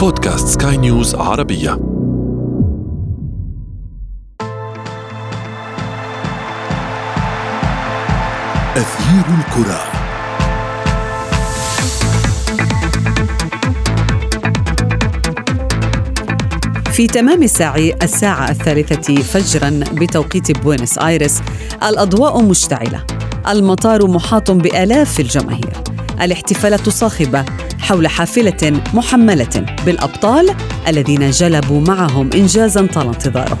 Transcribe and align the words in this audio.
بودكاست 0.00 0.62
سكاي 0.62 0.76
نيوز 0.76 1.14
عربية. 1.14 1.72
أثير 8.76 9.24
الكرة. 9.38 9.80
في 16.92 17.06
تمام 17.06 17.42
الساعة 17.42 17.76
الساعة 18.02 18.50
الثالثة 18.50 19.22
فجرا 19.22 19.80
بتوقيت 19.92 20.60
بوينس 20.60 20.98
آيرس 20.98 21.42
الأضواء 21.82 22.42
مشتعلة 22.42 23.04
المطار 23.48 24.06
محاط 24.06 24.50
بآلاف 24.50 25.20
الجماهير 25.20 25.72
الاحتفالات 26.20 26.88
صاخبة 26.88 27.44
حول 27.80 28.08
حافلة 28.08 28.82
محملة 28.94 29.66
بالأبطال 29.86 30.54
الذين 30.88 31.30
جلبوا 31.30 31.80
معهم 31.80 32.30
إنجازا 32.34 32.86
طال 32.86 33.06
انتظاره. 33.06 33.58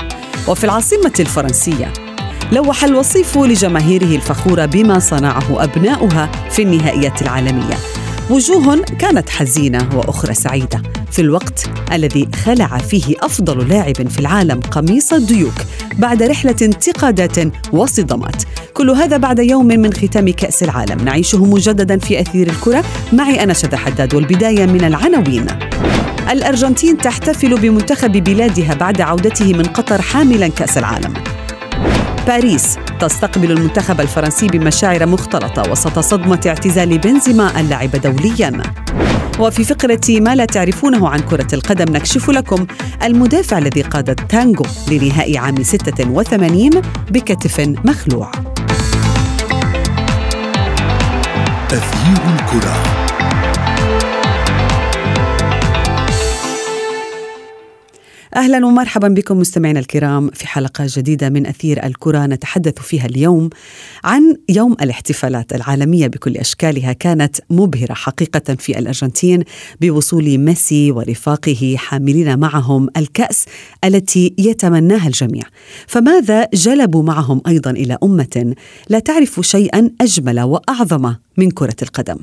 وفي 0.48 0.64
العاصمة 0.64 1.12
الفرنسية 1.20 1.92
لوح 2.52 2.84
الوصيف 2.84 3.38
لجماهيره 3.38 4.16
الفخورة 4.16 4.66
بما 4.66 4.98
صنعه 4.98 5.64
أبناؤها 5.64 6.30
في 6.50 6.62
النهائيات 6.62 7.22
العالمية. 7.22 7.74
وجوه 8.30 8.84
كانت 8.98 9.30
حزينة 9.30 9.88
وأخرى 9.94 10.34
سعيدة 10.34 10.82
في 11.12 11.22
الوقت 11.22 11.66
الذي 11.92 12.28
خلع 12.44 12.78
فيه 12.78 13.14
أفضل 13.22 13.68
لاعب 13.68 14.08
في 14.08 14.18
العالم 14.18 14.60
قميص 14.60 15.12
الديوك 15.12 15.54
بعد 15.98 16.22
رحلة 16.22 16.56
انتقادات 16.62 17.38
وصدمات. 17.72 18.42
كل 18.80 18.90
هذا 18.90 19.16
بعد 19.16 19.38
يوم 19.38 19.66
من 19.66 19.92
ختام 19.92 20.28
كأس 20.28 20.62
العالم. 20.62 21.04
نعيشه 21.04 21.44
مجددا 21.44 21.98
في 21.98 22.20
أثير 22.20 22.46
الكرة. 22.46 22.84
معي 23.12 23.42
أنا 23.42 23.52
شذى 23.52 23.76
حداد 23.76 24.14
والبداية 24.14 24.66
من 24.66 24.84
العناوين. 24.84 25.46
الأرجنتين 26.30 26.98
تحتفل 26.98 27.60
بمنتخب 27.60 28.12
بلادها 28.12 28.74
بعد 28.74 29.00
عودته 29.00 29.52
من 29.52 29.62
قطر 29.62 30.02
حاملا 30.02 30.48
كأس 30.48 30.78
العالم. 30.78 31.14
باريس 32.26 32.78
تستقبل 33.00 33.50
المنتخب 33.50 34.00
الفرنسي 34.00 34.46
بمشاعر 34.46 35.06
مختلطة 35.06 35.70
وسط 35.70 35.98
صدمة 35.98 36.40
اعتزال 36.46 36.98
بنزيما 36.98 37.60
اللعب 37.60 37.90
دوليا. 37.90 38.62
وفي 39.38 39.64
فقرة 39.64 40.00
ما 40.08 40.34
لا 40.34 40.44
تعرفونه 40.44 41.08
عن 41.08 41.20
كرة 41.20 41.54
القدم 41.54 41.96
نكشف 41.96 42.30
لكم 42.30 42.66
المدافع 43.02 43.58
الذي 43.58 43.82
قاد 43.82 44.10
التانجو 44.10 44.64
لنهائي 44.90 45.38
عام 45.38 45.62
86 45.62 46.70
بكتف 47.10 47.60
مخلوع. 47.84 48.30
تغيير 51.70 52.34
الكرة. 52.34 52.99
أهلا 58.36 58.66
ومرحبا 58.66 59.08
بكم 59.08 59.38
مستمعينا 59.38 59.80
الكرام 59.80 60.30
في 60.30 60.48
حلقة 60.48 60.84
جديدة 60.88 61.28
من 61.28 61.46
أثير 61.46 61.86
الكرة 61.86 62.26
نتحدث 62.26 62.78
فيها 62.78 63.06
اليوم 63.06 63.50
عن 64.04 64.36
يوم 64.48 64.72
الاحتفالات 64.72 65.52
العالمية 65.52 66.06
بكل 66.06 66.36
أشكالها. 66.36 66.92
كانت 66.92 67.36
مبهرة 67.50 67.92
حقيقة 67.94 68.54
في 68.54 68.78
الأرجنتين 68.78 69.44
بوصول 69.80 70.38
ميسي 70.38 70.90
ورفاقه 70.90 71.74
حاملين 71.78 72.38
معهم 72.38 72.88
الكأس 72.96 73.44
التي 73.84 74.34
يتمناها 74.38 75.06
الجميع. 75.06 75.44
فماذا 75.86 76.48
جلبوا 76.54 77.02
معهم 77.02 77.40
أيضا 77.46 77.70
إلى 77.70 77.98
أمة 78.02 78.54
لا 78.88 78.98
تعرف 78.98 79.40
شيئا 79.40 79.90
أجمل 80.00 80.40
وأعظم 80.40 81.14
من 81.36 81.50
كرة 81.50 81.76
القدم؟ 81.82 82.16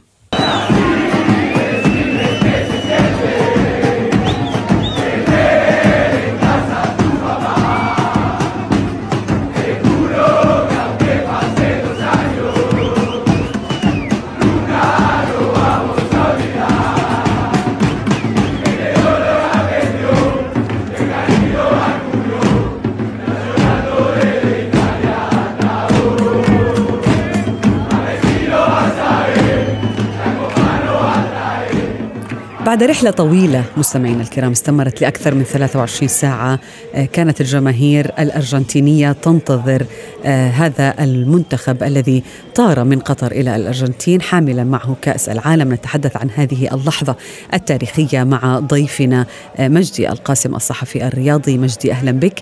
بعد 32.67 32.83
رحلة 32.83 33.11
طويلة 33.11 33.63
مستمعينا 33.77 34.21
الكرام 34.21 34.51
استمرت 34.51 35.01
لأكثر 35.01 35.35
من 35.35 35.43
23 35.43 36.07
ساعة. 36.07 36.59
آه، 36.95 37.05
كانت 37.05 37.41
الجماهير 37.41 38.11
الأرجنتينية 38.19 39.11
تنتظر 39.11 39.85
آه، 40.25 40.49
هذا 40.49 41.03
المنتخب 41.03 41.83
الذي 41.83 42.23
طار 42.55 42.83
من 42.83 42.99
قطر 42.99 43.31
إلى 43.31 43.55
الأرجنتين 43.55 44.21
حاملا 44.21 44.63
معه 44.63 44.95
كأس 45.01 45.29
العالم. 45.29 45.73
نتحدث 45.73 46.17
عن 46.17 46.29
هذه 46.35 46.73
اللحظة 46.73 47.15
التاريخية 47.53 48.23
مع 48.23 48.59
ضيفنا 48.59 49.25
آه، 49.57 49.67
مجدي 49.67 50.09
القاسم 50.09 50.55
الصحفي 50.55 51.07
الرياضي. 51.07 51.57
مجدي 51.57 51.91
أهلا 51.91 52.11
بك. 52.11 52.41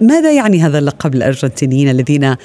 ماذا 0.00 0.32
يعني 0.32 0.62
هذا 0.62 0.78
اللقب 0.78 1.14
للأرجنتينيين 1.14 1.88
الذين 1.88 2.36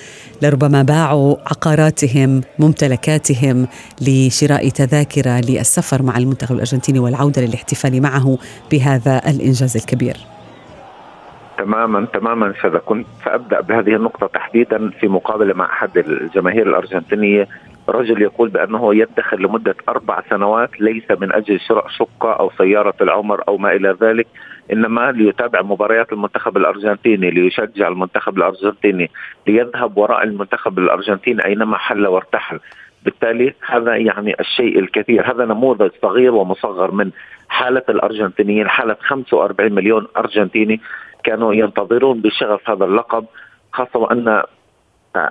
لربما 0.41 0.83
باعوا 0.83 1.35
عقاراتهم 1.45 2.41
ممتلكاتهم 2.59 3.67
لشراء 4.01 4.69
تذاكر 4.69 5.29
للسفر 5.29 6.01
مع 6.03 6.17
المنتخب 6.17 6.55
الأرجنتيني 6.65 6.99
والعودة 6.99 7.41
للاحتفال 7.41 8.01
معه 8.01 8.37
بهذا 8.71 9.21
الإنجاز 9.29 9.77
الكبير. 9.77 10.17
تماما 11.57 12.05
تماما 12.13 12.53
شذا 12.61 12.77
كنت 12.77 13.07
سأبدأ 13.25 13.61
بهذه 13.61 13.95
النقطة 13.95 14.27
تحديدا 14.27 14.89
في 14.89 15.07
مقابلة 15.07 15.53
مع 15.53 15.65
أحد 15.65 15.97
الجماهير 15.97 16.69
الارجنتينيه 16.69 17.47
رجل 17.89 18.21
يقول 18.21 18.49
بأنه 18.49 18.95
يدخر 18.95 19.39
لمدة 19.39 19.75
أربع 19.89 20.21
سنوات 20.29 20.81
ليس 20.81 21.11
من 21.21 21.33
أجل 21.33 21.59
شراء 21.59 21.87
شقة 21.87 22.33
أو 22.33 22.51
سيارة 22.57 22.93
العمر 23.01 23.43
أو 23.47 23.57
ما 23.57 23.71
إلى 23.71 23.95
ذلك 24.01 24.27
إنما 24.73 25.11
ليتابع 25.11 25.61
مباريات 25.61 26.13
المنتخب 26.13 26.57
الأرجنتيني 26.57 27.31
ليشجع 27.31 27.87
المنتخب 27.87 28.37
الأرجنتيني 28.37 29.11
ليذهب 29.47 29.97
وراء 29.97 30.23
المنتخب 30.23 30.79
الأرجنتيني 30.79 31.45
أينما 31.45 31.77
حل 31.77 32.07
وارتحل. 32.07 32.59
بالتالي 33.05 33.53
هذا 33.67 33.95
يعني 33.95 34.35
الشيء 34.39 34.79
الكثير. 34.79 35.31
هذا 35.31 35.45
نموذج 35.45 35.91
صغير 36.01 36.33
ومصغر 36.33 36.91
من 36.91 37.11
حالة 37.49 37.83
الأرجنتينيين 37.89 38.69
حالة 38.69 38.95
45 38.99 39.71
مليون 39.71 40.07
أرجنتيني 40.17 40.81
كانوا 41.23 41.53
ينتظرون 41.53 42.21
بشغف 42.21 42.69
هذا 42.69 42.85
اللقب 42.85 43.25
خاصة 43.71 43.99
وأن 43.99 44.43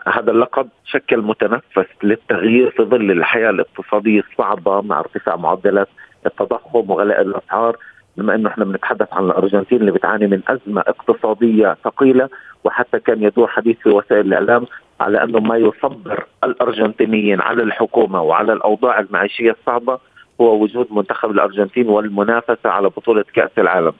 هذا 0.06 0.30
اللقب 0.30 0.68
شكل 0.84 1.22
متنفس 1.22 1.86
للتغيير 2.02 2.70
في 2.70 2.82
ظل 2.82 3.10
الحياة 3.10 3.50
الاقتصادية 3.50 4.24
الصعبة 4.30 4.80
مع 4.80 5.00
ارتفاع 5.00 5.36
معدلات 5.36 5.88
التضخم 6.26 6.90
وغلاء 6.90 7.20
الأسعار. 7.20 7.76
بما 8.16 8.34
إنه 8.34 8.48
إحنا 8.48 8.64
بنتحدث 8.64 9.12
عن 9.12 9.24
الأرجنتين 9.24 9.80
اللي 9.80 9.92
بتعاني 9.92 10.26
من 10.26 10.40
أزمة 10.48 10.80
اقتصادية 10.80 11.76
ثقيلة 11.84 12.28
وحتى 12.64 12.98
كان 13.00 13.22
يدور 13.22 13.46
حديث 13.48 13.76
في 13.78 13.88
وسائل 13.88 14.26
الإعلام 14.26 14.66
على 15.00 15.22
أنه 15.24 15.40
ما 15.40 15.56
يصبر 15.56 16.24
الأرجنتينيين 16.44 17.40
على 17.40 17.62
الحكومة 17.62 18.22
وعلى 18.22 18.52
الأوضاع 18.52 19.00
المعيشية 19.00 19.50
الصعبة 19.50 19.98
هو 20.40 20.62
وجود 20.62 20.86
منتخب 20.90 21.30
الأرجنتين 21.30 21.88
والمنافسة 21.88 22.70
على 22.70 22.88
بطولة 22.88 23.24
كأس 23.34 23.50
العالم. 23.58 23.92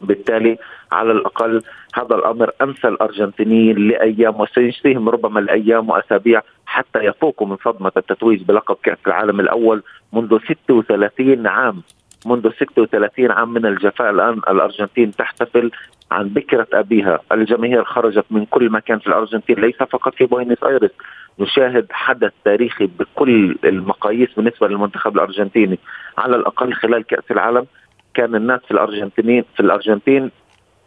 بالتالي 0.00 0.58
على 0.92 1.12
الأقل 1.12 1.62
هذا 1.94 2.14
الأمر 2.14 2.50
أنسى 2.62 2.88
الأرجنتينيين 2.88 3.88
لأيام 3.88 4.40
وسيجزيهم 4.40 5.08
ربما 5.08 5.40
الأيام 5.40 5.90
وأسابيع 5.90 6.42
حتى 6.66 6.98
يفوقوا 6.98 7.46
من 7.46 7.56
صدمة 7.64 7.92
التتويج 7.96 8.42
بلقب 8.42 8.76
كأس 8.82 8.98
العالم 9.06 9.40
الأول 9.40 9.82
منذ 10.12 10.38
36 10.38 11.46
عام 11.46 11.82
منذ 12.26 12.50
36 12.50 13.30
عام 13.30 13.52
من 13.52 13.66
الجفاء. 13.66 14.10
الآن 14.10 14.40
الأرجنتين 14.48 15.10
تحتفل 15.12 15.70
عن 16.10 16.28
بكرة 16.28 16.66
أبيها. 16.72 17.20
الجماهير 17.32 17.84
خرجت 17.84 18.24
من 18.30 18.44
كل 18.46 18.70
مكان 18.70 18.98
في 18.98 19.06
الأرجنتين 19.06 19.56
ليس 19.60 19.76
فقط 19.76 20.14
في 20.14 20.24
بوينس 20.24 20.64
آيرس. 20.64 20.90
نشاهد 21.38 21.86
حدث 21.90 22.32
تاريخي 22.44 22.86
بكل 22.86 23.56
المقاييس 23.64 24.28
بالنسبة 24.36 24.68
للمنتخب 24.68 25.14
الأرجنتيني. 25.14 25.78
على 26.18 26.36
الأقل 26.36 26.72
خلال 26.72 27.06
كأس 27.06 27.30
العالم 27.30 27.66
كان 28.14 28.34
الناس 28.34 28.60
في 28.60 28.70
الأرجنتين 28.70 29.44
في 29.54 29.60
الأرجنتين 29.60 30.30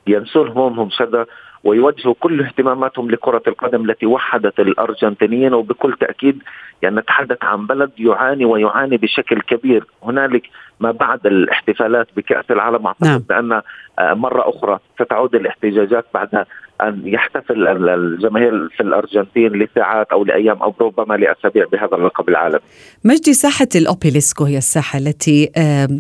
ينسون 0.08 0.48
همومهم 0.48 0.90
شذا 0.90 1.26
ويوجهوا 1.66 2.14
كل 2.20 2.42
اهتماماتهم 2.42 3.12
لكرة 3.12 3.42
القدم 3.48 3.90
التي 3.90 4.06
وحدت 4.06 4.60
الأرجنتينيين 4.60 5.54
وبكل 5.54 5.94
تأكيد 6.00 6.44
يعني 6.82 6.96
نتحدث 6.96 7.38
عن 7.44 7.68
بلد 7.68 7.92
يعاني 7.98 8.46
ويعاني 8.46 8.98
بشكل 8.98 9.42
كبير 9.42 9.86
هنالك 10.04 10.50
ما 10.80 10.92
بعد 10.92 11.28
الاحتفالات 11.28 12.08
بكأس 12.18 12.52
العالم 12.52 12.88
أعتقد 12.88 13.08
نعم. 13.08 13.20
بأن 13.30 13.62
آه، 14.00 14.14
مرة 14.14 14.50
أخرى 14.50 14.80
ستعود 15.00 15.36
الاحتجاجات 15.36 16.06
بعد 16.14 16.46
أن 16.81 17.01
يحتفل 17.06 17.68
الجماهير 17.89 18.69
في 18.77 18.83
الأرجنتين 18.83 19.51
لساعات 19.51 20.07
أو 20.12 20.24
لأيام 20.24 20.57
أو 20.57 20.74
ربما 20.81 21.13
لاسابيع 21.13 21.66
بهذا 21.72 21.95
اللقب 21.95 22.30
العالمي. 22.30 22.60
مجدي 23.04 23.33
ساحة 23.33 23.68
الأوبيليسكو 23.75 24.44
هي 24.44 24.57
الساحة 24.57 25.00
التي 25.00 25.50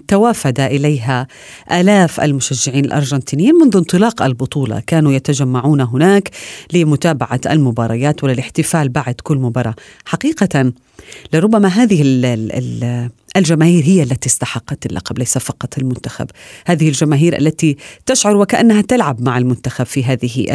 توافد 0.07 0.59
إليها 0.59 1.27
آلاف 1.71 2.19
المشجعين 2.21 2.85
الأرجنتينيين 2.85 3.55
منذ 3.55 3.77
انطلاق 3.77 4.21
البطولة، 4.21 4.81
كانوا 4.87 5.11
يتجمعون 5.11 5.81
هناك 5.81 6.29
لمتابعة 6.73 7.41
المباريات 7.49 8.23
وللاحتفال 8.23 8.89
بعد 8.89 9.15
كل 9.23 9.37
مباراة. 9.37 9.75
حقيقة 10.05 10.73
لربما 11.33 11.67
هذه 11.67 12.01
ال 12.01 12.25
ال 12.51 13.09
الجماهير 13.35 13.83
هي 13.83 14.03
التي 14.03 14.29
استحقت 14.29 14.85
اللقب 14.85 15.19
ليس 15.19 15.37
فقط 15.37 15.77
المنتخب. 15.77 16.27
هذه 16.65 16.87
الجماهير 16.87 17.37
التي 17.37 17.77
تشعر 18.05 18.37
وكأنها 18.37 18.81
تلعب 18.81 19.21
مع 19.21 19.37
المنتخب 19.37 19.85
في 19.85 20.03
هذه 20.03 20.45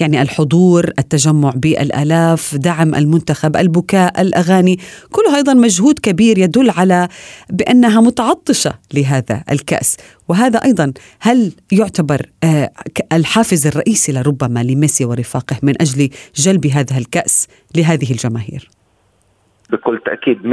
يعني 0.00 0.22
الحضور 0.22 0.92
التجمع 0.98 1.50
بالآلاف 1.50 2.54
دعم 2.54 2.94
المنتخب 2.94 3.56
البكاء 3.56 4.20
الأغاني. 4.20 4.78
كله 5.10 5.36
أيضا 5.36 5.54
مجهود 5.54 5.98
كبير 5.98 6.38
يدل 6.38 6.70
على 6.70 7.08
بأنها 7.50 8.00
متعطشة 8.00 8.74
لهذا 8.94 9.44
الكأس. 9.50 9.96
وهذا 10.28 10.58
أيضا 10.58 10.92
هل 11.20 11.52
يعتبر 11.72 12.30
آه، 12.44 12.72
الحافز 13.12 13.66
الرئيسي 13.66 14.12
لربما 14.12 14.62
لميسي 14.62 15.04
ورفاقه 15.04 15.56
من 15.62 15.82
أجل 15.82 16.10
جلب 16.36 16.66
هذا 16.66 16.98
الكأس 16.98 17.46
لهذه 17.76 18.10
الجماهير؟ 18.10 18.81
بكل 19.72 19.98
تأكيد 19.98 20.42
100% 20.42 20.46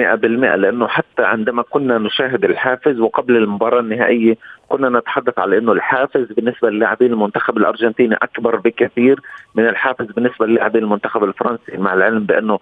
لأنه 0.56 0.88
حتى 0.88 1.24
عندما 1.24 1.62
كنا 1.62 1.98
نشاهد 1.98 2.46
الحافز 2.46 3.00
وقبل 3.00 3.38
المباراة 3.38 3.80
النهائية 3.80 4.38
كنا 4.70 5.00
نتحدث 5.00 5.40
على 5.40 5.58
أنه 5.58 5.72
الحافز 5.72 6.32
بالنسبة 6.32 6.70
للاعبين 6.70 7.14
المنتخب 7.14 7.58
الأرجنتيني 7.58 8.16
أكبر 8.16 8.56
بكثير 8.56 9.20
من 9.56 9.68
الحافز 9.68 10.06
بالنسبة 10.06 10.46
للاعبين 10.46 10.84
المنتخب 10.84 11.24
الفرنسي 11.24 11.78
مع 11.78 11.94
العلم 11.94 12.24
بأنه 12.24 12.60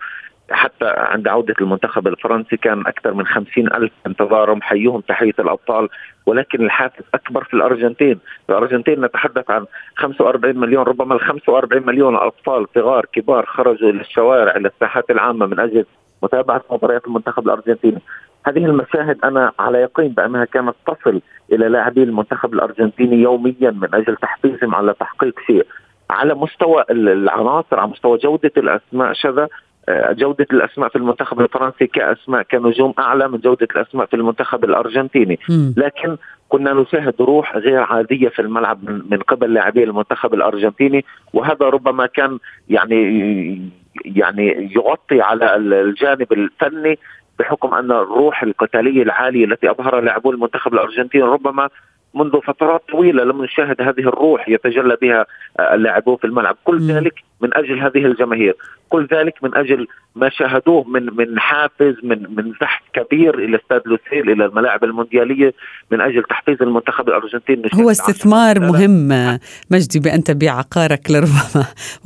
حتى 0.51 0.85
عند 0.85 1.27
عودة 1.27 1.55
المنتخب 1.61 2.07
الفرنسي 2.07 2.57
كان 2.57 2.79
أكثر 2.87 3.13
من 3.13 3.25
خمسين 3.25 3.73
ألف 3.73 3.91
انتظارهم 4.07 4.61
حيهم 4.61 5.01
تحية 5.01 5.33
الأبطال 5.39 5.89
ولكن 6.25 6.65
الحافز 6.65 7.03
أكبر 7.13 7.43
في 7.43 7.53
الأرجنتين. 7.53 8.19
الأرجنتين 8.49 9.01
نتحدث 9.05 9.51
عن 9.51 9.65
45 9.95 10.57
مليون 10.57 10.83
ربما 10.83 11.15
ال 11.15 11.21
45 11.21 11.85
مليون 11.85 12.15
أطفال 12.15 12.67
صغار 12.75 13.05
كبار 13.13 13.45
خرجوا 13.45 13.91
للشوارع 13.91 14.55
إلى 14.55 14.67
الساحات 14.67 15.09
العامة 15.09 15.45
من 15.45 15.59
أجل 15.59 15.85
متابعة 16.23 16.61
مباريات 16.71 17.07
المنتخب 17.07 17.45
الأرجنتيني. 17.45 18.01
هذه 18.45 18.65
المشاهد 18.65 19.17
أنا 19.23 19.51
على 19.59 19.77
يقين 19.77 20.07
بأنها 20.07 20.45
كانت 20.45 20.75
تصل 20.87 21.21
إلى 21.51 21.69
لاعبي 21.69 22.03
المنتخب 22.03 22.53
الأرجنتيني 22.53 23.15
يوميا 23.21 23.71
من 23.71 23.95
أجل 23.95 24.15
تحفيزهم 24.15 24.75
على 24.75 24.93
تحقيق 24.99 25.39
شيء. 25.47 25.65
على 26.09 26.35
مستوى 26.35 26.83
العناصر 26.91 27.79
على 27.79 27.89
مستوى 27.89 28.17
جودة 28.17 28.51
الأسماء 28.57 29.13
شذا 29.13 29.47
آه، 29.89 30.11
جودة 30.13 30.47
الأسماء 30.53 30.89
في 30.89 30.95
المنتخب 30.95 31.41
الفرنسي 31.41 31.87
كأسماء 31.87 32.41
كنجوم 32.43 32.93
أعلى 32.99 33.27
من 33.27 33.39
جودة 33.39 33.67
الأسماء 33.75 34.05
في 34.05 34.15
المنتخب 34.15 34.63
الأرجنتيني. 34.63 35.39
لكن 35.77 36.17
كنا 36.49 36.73
نشاهد 36.73 37.13
روح 37.19 37.57
غير 37.57 37.79
عادية 37.79 38.29
في 38.29 38.41
الملعب 38.41 38.89
من 39.11 39.17
قبل 39.17 39.53
لاعبي 39.53 39.83
المنتخب 39.83 40.33
الأرجنتيني. 40.33 41.05
وهذا 41.33 41.65
ربما 41.65 42.05
كان 42.05 42.39
يعني 42.69 43.71
يعني 44.05 44.71
يغطي 44.75 45.21
على 45.21 45.55
الجانب 45.55 46.33
الفني 46.33 46.99
بحكم 47.39 47.73
أن 47.73 47.91
الروح 47.91 48.43
القتالية 48.43 49.03
العالية 49.03 49.45
التي 49.45 49.71
اظهرها 49.71 50.01
لاعبو 50.01 50.31
المنتخب 50.31 50.73
الارجنتيني 50.73 51.23
ربما 51.23 51.69
منذ 52.13 52.41
فترات 52.41 52.81
طويلة 52.91 53.23
لم 53.23 53.43
نشاهد 53.43 53.81
هذه 53.81 53.99
الروح 53.99 54.49
يتجلى 54.49 54.97
بها 55.01 55.25
اللاعبون 55.59 56.17
في 56.17 56.27
الملعب، 56.27 56.57
كل 56.63 56.77
ذلك 56.79 57.13
من 57.41 57.57
أجل 57.57 57.79
هذه 57.79 58.05
الجماهير، 58.05 58.55
كل 58.89 59.07
ذلك 59.11 59.43
من 59.43 59.55
أجل 59.55 59.87
ما 60.17 60.29
شاهدوه 60.29 60.83
من 60.83 61.03
من 61.15 61.39
حافز 61.39 61.95
من 62.03 62.35
من 62.35 62.53
زحف 62.61 62.81
كبير 62.93 63.39
إلى 63.39 63.57
استاد 63.57 63.81
لوسيل 63.85 64.29
إلى 64.31 64.45
الملاعب 64.45 64.83
المونديالية 64.83 65.53
من 65.91 66.01
أجل 66.01 66.23
تحفيز 66.23 66.61
المنتخب 66.61 67.09
الأرجنتيني 67.09 67.69
هو 67.73 67.91
استثمار 67.91 68.59
مهم 68.59 69.39
مجدي 69.71 69.99
بأن 69.99 70.23
تبيع 70.23 70.57
عقارك 70.57 71.11
لربما. 71.11 71.65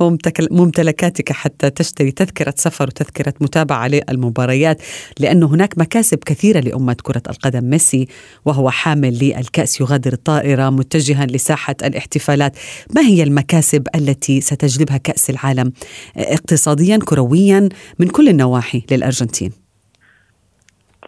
وممتلكاتك 0.50 1.32
حتى 1.32 1.70
تشتري 1.70 2.10
تذكرة 2.10 2.54
سفر 2.56 2.84
وتذكرة 2.84 3.34
متابعة 3.40 3.88
للمباريات 3.88 4.82
لأنه 5.20 5.46
هناك 5.46 5.78
مكاسب 5.78 6.18
كثيرة 6.18 6.60
لأمة 6.60 6.96
كرة 7.02 7.22
القدم. 7.30 7.70
ميسي 7.70 8.08
وهو 8.44 8.70
حامل 8.70 9.18
للكأس 9.22 9.80
يغادر 9.80 10.12
الطائرة 10.12 10.70
متجها 10.70 11.26
لساحة 11.26 11.76
الاحتفالات. 11.84 12.56
ما 12.96 13.02
هي 13.02 13.22
المكاسب 13.22 13.86
التي 13.94 14.40
ستجلبها 14.40 14.96
كأس 14.96 15.21
العالم 15.30 15.72
اقتصاديا 16.16 16.98
كرويا 17.08 17.68
من 17.98 18.08
كل 18.08 18.28
النواحي 18.28 18.82
للأرجنتين 18.90 19.52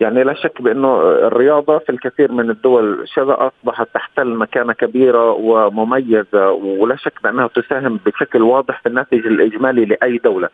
يعني 0.01 0.25
لا 0.25 0.35
شك 0.35 0.63
بأنه 0.63 1.03
الرياضة 1.03 1.79
في 1.79 1.93
الكثير 1.93 2.33
من 2.33 2.51
الدول 2.51 3.05
شذا 3.15 3.37
أصبحت 3.39 3.89
تحتل 3.95 4.35
مكانة 4.35 4.73
كبيرة 4.73 5.31
ومميزة 5.31 6.51
ولا 6.51 6.97
شك 6.97 7.13
بأنها 7.23 7.47
تساهم 7.47 8.01
بشكل 8.07 8.43
واضح 8.43 8.81
في 8.81 8.89
الناتج 8.89 9.27
الإجمالي 9.27 9.85
لأي 9.85 10.19
دولة. 10.25 10.49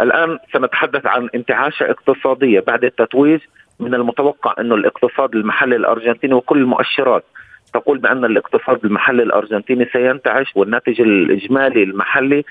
الآن 0.00 0.38
سنتحدث 0.52 1.06
عن 1.06 1.28
انتعاشه 1.34 1.90
اقتصادية 1.90 2.60
بعد 2.60 2.84
التتويج 2.84 3.40
من 3.80 3.94
المتوقع 3.94 4.54
انه 4.60 4.74
الاقتصاد 4.74 5.34
المحلي 5.34 5.76
الأرجنتيني 5.76 6.34
وكل 6.34 6.58
المؤشرات 6.58 7.24
تقول 7.74 7.98
بأن 7.98 8.24
الاقتصاد 8.24 8.84
المحلي 8.84 9.22
الأرجنتيني 9.22 9.88
سينتعش 9.92 10.52
والناتج 10.56 11.00
الإجمالي 11.00 11.82
المحلي 11.82 12.44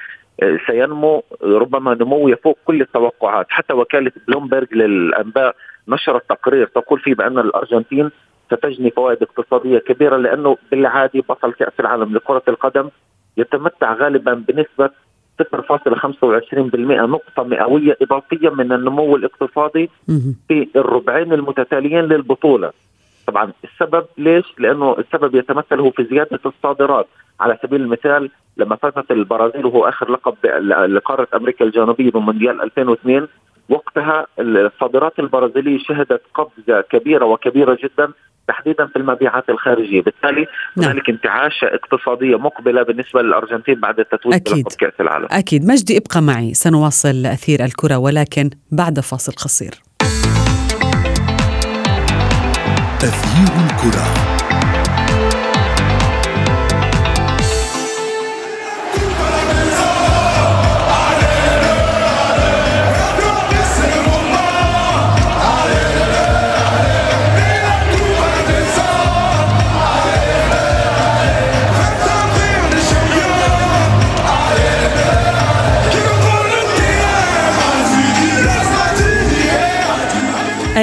سينمو 0.67 1.23
ربما 1.43 1.93
نمو 1.93 2.29
يفوق 2.29 2.57
كل 2.65 2.81
التوقعات. 2.81 3.45
حتى 3.49 3.73
وكالة 3.73 4.11
بلومبرج 4.27 4.73
للأنباء 4.73 5.55
نشرت 5.87 6.29
تقرير 6.29 6.67
تقول 6.67 6.99
فيه 6.99 7.15
بأن 7.15 7.39
الأرجنتين 7.39 8.09
ستجني 8.47 8.91
فوائد 8.91 9.17
اقتصادية 9.23 9.77
كبيرة 9.79 10.17
لأنه 10.17 10.57
بالعادي 10.71 11.21
بطل 11.21 11.53
كأس 11.53 11.73
العالم 11.79 12.15
لكرة 12.15 12.43
القدم 12.47 12.89
يتمتع 13.37 13.93
غالبا 13.93 14.33
بنسبة 14.33 14.89
0.25% 15.41 16.75
نقطة 16.91 17.43
مئوية 17.43 17.97
إضافية 18.01 18.49
من 18.49 18.71
النمو 18.71 19.15
الاقتصادي 19.15 19.89
في 20.47 20.67
الربعين 20.75 21.33
المتتاليين 21.33 22.05
للبطولة. 22.05 22.71
طبعا 23.27 23.51
السبب 23.63 24.05
ليش؟ 24.17 24.45
لأنه 24.59 24.95
السبب 24.99 25.35
يتمثل 25.35 25.79
هو 25.79 25.91
في 25.91 26.07
زيادة 26.11 26.39
الصادرات 26.45 27.07
على 27.39 27.57
سبيل 27.63 27.81
المثال 27.81 28.29
لما 28.57 28.75
فازت 28.75 29.11
البرازيل 29.11 29.65
وهو 29.65 29.89
آخر 29.89 30.11
لقب 30.11 30.35
لقارة 30.89 31.27
أمريكا 31.35 31.65
الجنوبية 31.65 32.11
بمونديال 32.11 32.61
2002 32.61 33.27
وقتها 33.69 34.27
الصادرات 34.39 35.19
البرازيلية 35.19 35.77
شهدت 35.79 36.21
قفزه 36.35 36.81
كبيرة 36.81 37.25
وكبيرة 37.25 37.77
جدا 37.83 38.11
تحديدا 38.47 38.85
في 38.85 38.95
المبيعات 38.95 39.49
الخارجية، 39.49 40.01
بالتالي 40.01 40.47
نعم. 40.77 40.89
هنالك 40.89 41.09
انتعاشة 41.09 41.65
اقتصادية 41.65 42.35
مقبلة 42.35 42.83
بالنسبة 42.83 43.21
للأرجنتين 43.21 43.79
بعد 43.79 43.99
التتويج 43.99 44.35
أكيد. 44.35 44.63
بلقب 44.63 44.77
كأس 44.79 44.93
العالم. 44.99 45.27
أكيد، 45.31 45.65
مجدي 45.65 45.97
ابقى 45.97 46.21
معي، 46.21 46.53
سنواصل 46.53 47.25
أثير 47.25 47.63
الكرة 47.65 47.97
ولكن 47.97 48.49
بعد 48.71 48.99
فاصل 48.99 49.31
قصير. 49.31 49.82
تغيير 53.03 53.65
الكرة. 53.65 54.32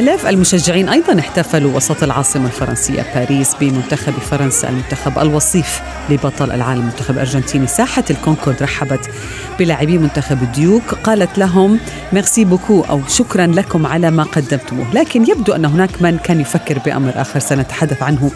آلاف 0.01 0.27
المشجعين 0.27 0.89
أيضا 0.89 1.19
احتفلوا 1.19 1.77
وسط 1.77 2.03
العاصمة 2.03 2.47
الفرنسية 2.47 3.07
باريس 3.15 3.55
بمنتخب 3.61 4.13
فرنسا 4.13 4.69
المنتخب 4.69 5.19
الوصيف 5.19 5.81
لبطل 6.11 6.53
العالم 6.53 6.81
المنتخب 6.81 7.15
الأرجنتيني. 7.15 7.67
ساحة 7.67 8.05
الكونكورد 8.11 8.63
رحبت 8.63 9.11
بلاعبي 9.59 9.99
منتخب 9.99 10.43
الديوك 10.43 10.95
قالت 10.95 11.39
لهم 11.39 11.79
merci 12.13 12.45
beaucoup 12.45 12.81
أو 12.81 13.01
شكرا 13.09 13.47
لكم 13.47 13.87
على 13.87 14.11
ما 14.11 14.23
قدمتموه 14.23 14.95
لكن 14.95 15.23
يبدو 15.23 15.53
أن 15.53 15.65
هناك 15.65 16.03
من 16.03 16.19
كان 16.19 16.41
يفكر 16.41 16.79
بأمر 16.79 17.13
آخر 17.17 17.39
سنتحدث 17.39 18.03
عنه 18.03 18.31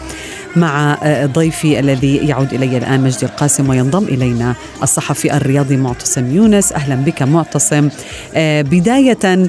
مع 0.55 0.97
ضيفي 1.25 1.79
الذي 1.79 2.15
يعود 2.15 2.53
إلي 2.53 2.77
الآن 2.77 3.03
مجدي 3.03 3.25
القاسم 3.25 3.69
وينضم 3.69 4.03
إلينا 4.03 4.55
الصحفي 4.83 5.37
الرياضي 5.37 5.77
معتصم 5.77 6.35
يونس. 6.35 6.73
أهلا 6.73 6.95
بك 6.95 7.21
معتصم. 7.21 7.89
آه، 8.35 8.61
بداية 8.61 9.47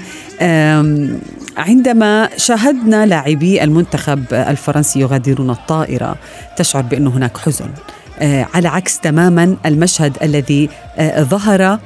عندما 1.56 2.28
شاهدنا 2.36 3.06
لاعبي 3.06 3.64
المنتخب 3.64 4.24
الفرنسي 4.32 5.00
يغادرون 5.00 5.50
الطائرة 5.50 6.16
تشعر 6.56 6.82
بأن 6.82 7.06
هناك 7.06 7.36
حزن. 7.38 7.70
على 8.54 8.68
عكس 8.68 9.00
تماما 9.00 9.56
المشهد 9.66 10.16
الذي 10.22 10.68
ظهر 11.18 11.78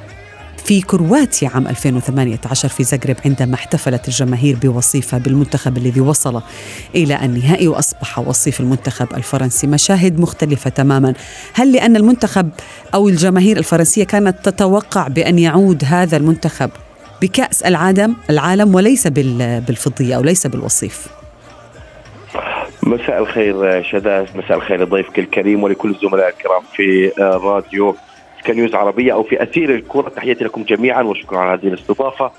في 0.65 0.81
كرواتيا 0.81 1.49
عام 1.49 1.67
2018 1.67 2.69
في 2.69 2.83
زغرب 2.83 3.15
عندما 3.25 3.55
احتفلت 3.55 4.07
الجماهير 4.07 4.57
بوصيفها 4.61 5.19
بالمنتخب 5.19 5.77
الذي 5.77 6.01
وصل 6.01 6.41
إلى 6.95 7.25
النهائي 7.25 7.67
وأصبح 7.67 8.19
وصيف 8.19 8.59
المنتخب 8.59 9.07
الفرنسي. 9.13 9.67
مشاهد 9.67 10.19
مختلفة 10.19 10.69
تماما. 10.69 11.13
هل 11.53 11.71
لأن 11.71 11.95
المنتخب 11.95 12.49
أو 12.93 13.09
الجماهير 13.09 13.57
الفرنسية 13.57 14.03
كانت 14.03 14.49
تتوقع 14.49 15.07
بأن 15.07 15.39
يعود 15.39 15.83
هذا 15.85 16.17
المنتخب؟ 16.17 16.69
بكأس 17.21 17.63
العالم 17.63 18.15
العالم 18.29 18.75
وليس 18.75 19.07
بالفضية 19.07 20.15
أو 20.15 20.21
ليس 20.21 20.47
بالوصيف. 20.47 21.07
مساء 22.83 23.19
الخير 23.19 23.83
شداس 23.83 24.35
مساء 24.35 24.57
الخير 24.57 24.81
لضيفك 24.81 25.19
الكريم 25.19 25.63
ولكل 25.63 25.89
الزملاء 25.89 26.29
الكرام 26.29 26.61
في 26.75 27.11
راديو 27.19 27.95
كنيوز 28.47 28.75
عربية 28.75 29.13
أو 29.13 29.23
في 29.23 29.43
أثير 29.43 29.75
الكرة. 29.75 30.09
تحياتي 30.09 30.43
لكم 30.43 30.63
جميعا 30.63 31.01
وشكرا 31.01 31.39
على 31.39 31.61
هذه 31.61 31.67
الاستضافة. 31.67 32.31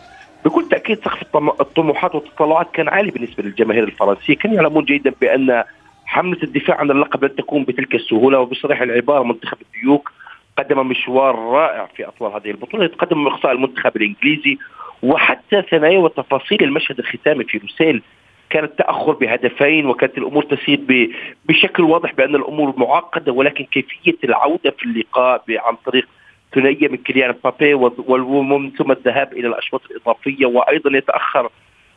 بكل 0.45 0.69
تأكيد 0.71 0.99
سقف 1.05 1.37
الطموحات 1.61 2.15
والتطلعات 2.15 2.67
كان 2.73 2.89
عالي 2.89 3.11
بالنسبة 3.11 3.43
للجماهير 3.43 3.85
الفرنسية. 3.85 4.37
كانوا 4.37 4.57
يعلمون 4.57 4.85
جيدا 4.85 5.13
بأن 5.21 5.65
حملة 6.05 6.43
الدفاع 6.43 6.77
عن 6.77 6.91
اللقب 6.91 7.25
لن 7.25 7.37
تكون 7.37 7.65
بتلك 7.65 7.95
السهولة 7.95 8.39
وبصريح 8.39 8.83
العبارة 8.83 9.23
منتخب 9.23 9.57
الديوك 9.63 10.11
قدم 10.59 10.87
مشوار 10.89 11.35
رائع 11.35 11.87
في 11.97 12.09
أطوال 12.09 12.33
هذه 12.33 12.51
البطولة 12.51 12.85
يتقدم 12.85 13.25
من 13.25 13.27
إقصاء 13.27 13.53
المنتخب 13.53 13.97
الإنجليزي 13.97 14.59
وحتى 15.03 15.63
ثنايا 15.63 15.99
وتفاصيل 15.99 16.63
المشهد 16.65 16.99
الختامي 16.99 17.45
في 17.45 17.59
روسيل. 17.59 18.03
كان 18.51 18.65
التأخر 18.65 19.13
بهدفين 19.13 19.87
وكانت 19.87 20.19
الأمور 20.19 20.43
تسير 20.45 21.11
بشكل 21.45 21.83
واضح 21.83 22.15
بأن 22.15 22.35
الأمور 22.35 22.75
معقدة 22.77 23.33
ولكن 23.33 23.65
كيفية 23.65 24.17
العودة 24.25 24.71
في 24.71 24.85
اللقاء 24.85 25.43
عن 25.51 25.77
طريق 25.87 26.09
ثنائية 26.55 26.89
من 26.89 26.97
كيليان 26.97 27.35
بابي 27.45 27.75
ومن 27.75 28.71
ثم 28.71 28.93
الذهاب 28.93 29.33
إلى 29.33 29.49
الأشواط 29.49 29.83
الإضافية 29.91 30.47
وأيضا 30.47 30.97
يتأخر 30.97 31.51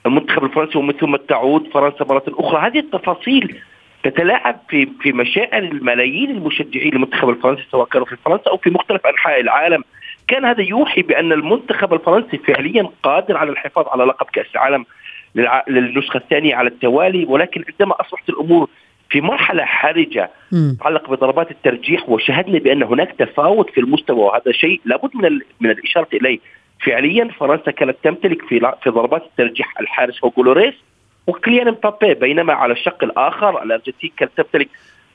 المنتخب 0.05 0.43
الفرنسي 0.43 0.77
ومن 0.77 0.93
ثم 0.93 1.15
تعود 1.15 1.67
فرنسا 1.67 2.05
مرة 2.05 2.23
أخرى. 2.27 2.67
هذه 2.67 2.79
التفاصيل 2.79 3.61
تتلاعب 4.05 4.59
في 4.69 4.87
في 5.01 5.11
مشاعر 5.11 5.63
الملايين 5.63 6.31
المشجعين 6.31 6.93
للمنتخب 6.93 7.29
الفرنسي 7.29 7.63
سواء 7.71 7.87
كانوا 7.87 8.05
في 8.07 8.15
فرنسا 8.15 8.49
أو 8.49 8.57
في 8.57 8.69
مختلف 8.69 9.07
أنحاء 9.07 9.41
العالم. 9.41 9.83
كان 10.27 10.45
هذا 10.45 10.61
يوحي 10.61 11.01
بأن 11.01 11.31
المنتخب 11.31 11.93
الفرنسي 11.93 12.37
فعليا 12.37 12.89
قادر 13.03 13.37
على 13.37 13.51
الحفاظ 13.51 13.87
على 13.87 14.03
لقب 14.03 14.25
كأس 14.33 14.45
العالم 14.55 14.85
للنسخة 15.67 16.17
الثانية 16.17 16.55
على 16.55 16.69
التوالي 16.69 17.25
ولكن 17.25 17.63
عندما 17.69 18.01
أصبحت 18.01 18.29
الأمور 18.29 18.69
في 19.09 19.21
مرحلة 19.21 19.65
حرجة 19.65 20.29
تتعلق 20.51 21.09
بضربات 21.09 21.51
الترجيح 21.51 22.09
وشهدنا 22.09 22.59
بأن 22.59 22.83
هناك 22.83 23.11
تفاوت 23.19 23.69
في 23.69 23.81
المستوى 23.81 24.19
وهذا 24.19 24.51
شيء 24.51 24.81
لابد 24.85 25.15
من 25.15 25.39
من 25.59 25.69
الإشارة 25.69 26.07
إليه. 26.13 26.39
فعليا 26.85 27.29
فرنسا 27.39 27.71
كانت 27.71 27.95
تمتلك 28.03 28.41
في 28.41 28.71
في 28.83 28.89
ضربات 28.89 29.23
الترجيح 29.23 29.79
الحارس 29.79 30.23
هوجو 30.23 30.43
لوريس 30.43 30.73
وكيليان 31.27 31.67
مبابي 31.67 32.13
بينما 32.13 32.53
على 32.53 32.73
الشق 32.73 33.03
الآخر 33.03 33.63
الأرجنتين 33.63 34.11
كانت 34.17 34.31
تمتلك 34.37 34.69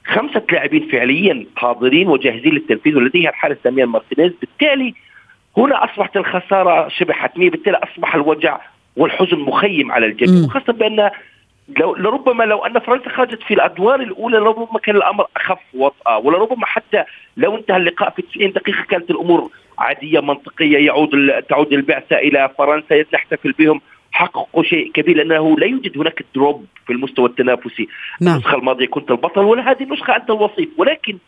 خمسة 0.06 0.42
لاعبين 0.52 0.88
فعليا 0.92 1.46
حاضرين 1.56 2.08
وجاهزين 2.08 2.54
للتنفيذ 2.54 2.96
ولديها 2.96 3.30
الحارس 3.30 3.56
داميان 3.64 3.88
مارتينيز. 3.88 4.32
بالتالي 4.40 4.94
هنا 5.56 5.84
أصبحت 5.84 6.16
الخسارة 6.16 6.88
شبه 6.88 7.12
حتمية 7.14 7.50
بالتالي 7.50 7.76
أصبح 7.76 8.14
الوجع 8.14 8.60
والحزن 8.96 9.38
مخيم 9.38 9.92
على 9.92 10.06
الجميع. 10.06 10.44
وخاصة 10.44 10.72
بأن 10.72 11.10
لو 11.78 11.94
لربما 11.94 12.44
لو 12.44 12.58
أن 12.58 12.78
فرنسا 12.78 13.08
خرجت 13.08 13.42
في 13.42 13.54
الأدوار 13.54 14.00
الأولى 14.00 14.38
لربما 14.38 14.78
كان 14.78 14.96
الأمر 14.96 15.26
أخف 15.36 15.58
وطأة 15.74 16.18
ولربما 16.18 16.66
حتى 16.66 17.04
لو 17.36 17.56
انتهى 17.56 17.76
اللقاء 17.76 18.10
في 18.10 18.22
90 18.22 18.52
دقيقة 18.52 18.82
كانت 18.82 19.10
الأمور 19.10 19.50
عادية 19.78 20.20
منطقية 20.20 20.86
يعود 20.86 21.42
تعود 21.48 21.72
البعثة 21.72 22.16
إلى 22.16 22.50
فرنسا 22.58 23.04
نحتفل 23.14 23.52
بهم 23.52 23.80
حققوا 24.12 24.62
شيء 24.62 24.92
كبير 24.92 25.16
لأنه 25.16 25.56
لا 25.58 25.66
يوجد 25.66 25.98
هناك 25.98 26.24
دروب 26.34 26.64
في 26.86 26.92
المستوى 26.92 27.28
التنافسي 27.28 27.88
نعم. 28.20 28.34
النسخة 28.34 28.54
الماضية 28.56 28.86
كنت 28.86 29.10
البطل 29.10 29.40
ولا 29.40 29.70
هذه 29.70 29.82
النسخة 29.82 30.16
أنت 30.16 30.30
الوصيف 30.30 30.68
ولكن 30.78 31.18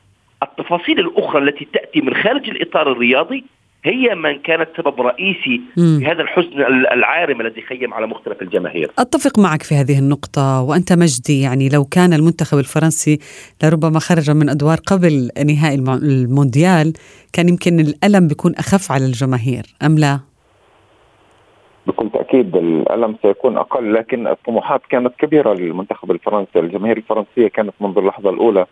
التفاصيل 0.43 1.01
الأخرى 1.01 1.43
التي 1.43 1.69
تأتي 1.73 2.01
من 2.01 2.15
خارج 2.15 2.51
الإطار 2.51 2.93
الرياضي 2.93 3.45
هي 3.85 4.15
من 4.15 4.39
كانت 4.39 4.69
سبب 4.77 5.01
رئيسي 5.01 5.61
في 5.75 6.07
هذا 6.07 6.23
الحزن 6.23 6.61
العارم 6.93 7.41
الذي 7.41 7.63
خيم 7.63 7.95
على 7.95 8.07
مختلف 8.07 8.43
الجماهير 8.43 8.91
أتفق 8.99 9.39
معك 9.39 9.63
في 9.63 9.75
هذه 9.75 9.99
النقطة 9.99 10.61
وأنت 10.61 10.93
مجدي 10.93 11.41
يعني 11.41 11.69
لو 11.69 11.85
كان 11.85 12.13
المنتخب 12.13 12.59
الفرنسي 12.59 13.19
لربما 13.63 13.99
خرج 13.99 14.31
من 14.31 14.49
أدوار 14.49 14.79
قبل 14.87 15.31
نهائي 15.47 15.75
المونديال 16.03 16.93
كان 17.33 17.49
يمكن 17.49 17.81
الألم 17.81 18.29
بيكون 18.29 18.55
أخف 18.55 18.93
على 18.93 19.07
الجماهير 19.07 19.63
أم 19.83 19.99
لا؟ 19.99 20.32
بكل 22.33 22.43
تأكيد 22.43 22.57
الألم 22.57 23.17
سيكون 23.23 23.57
أقل 23.57 23.95
لكن 23.95 24.27
الطموحات 24.27 24.81
كانت 24.89 25.15
كبيرة 25.19 25.55
للمنتخب 25.55 26.11
الفرنسي. 26.11 26.59
الجماهير 26.59 26.97
الفرنسية 26.97 27.49
كانت 27.49 27.75
منذ 27.81 27.99
اللحظة 27.99 28.31
الأولى 28.31 28.67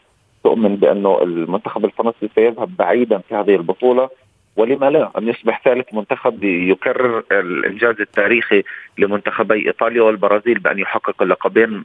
تؤمن 0.45 0.77
بأنه 0.77 1.23
المنتخب 1.23 1.85
الفرنسي 1.85 2.29
سيذهب 2.35 2.77
بعيدا 2.77 3.19
في 3.19 3.35
هذه 3.35 3.55
البطولة. 3.55 4.09
ولما 4.57 4.91
لا 4.91 5.11
أن 5.19 5.29
يصبح 5.29 5.63
ثالث 5.65 5.95
منتخب 5.95 6.45
يكرر 6.45 7.23
الإنجاز 7.33 8.01
التاريخي 8.01 8.63
لمنتخبي 8.99 9.67
إيطاليا 9.67 10.03
والبرازيل 10.03 10.59
بأن 10.59 10.79
يحقق 10.79 11.23
اللقبين 11.23 11.85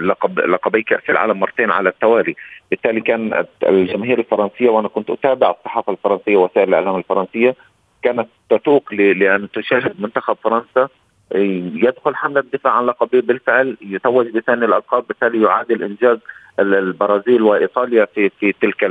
لقب 0.00 0.38
لقبي 0.38 0.82
كأس 0.82 1.10
العالم 1.10 1.40
مرتين 1.40 1.70
على 1.70 1.88
التوالي، 1.88 2.34
بالتالي 2.70 3.00
كان 3.00 3.44
الجماهير 3.62 4.18
الفرنسية 4.18 4.68
وأنا 4.68 4.88
كنت 4.88 5.10
أتابع 5.10 5.50
الصحافة 5.50 5.92
الفرنسية 5.92 6.36
ووسائل 6.36 6.68
الإعلام 6.68 6.96
الفرنسية 6.96 7.54
كانت 8.02 8.28
تتوق 8.50 8.94
لأن 8.94 9.48
تشاهد 9.50 9.94
منتخب 9.98 10.36
فرنسا 10.44 10.88
يدخل 11.32 12.14
حملة 12.14 12.40
الدفاع 12.40 12.72
عن 12.72 12.86
لقبه 12.86 13.20
بالفعل 13.20 13.76
يتوج 13.80 14.28
بثاني 14.28 14.64
الألقاب 14.64 15.04
بالتالي 15.06 15.42
يعادل 15.42 15.82
إنجاز 15.82 16.18
البرازيل 16.58 17.42
وإيطاليا 17.42 18.04
في 18.04 18.30
في 18.40 18.52
تلك 18.52 18.86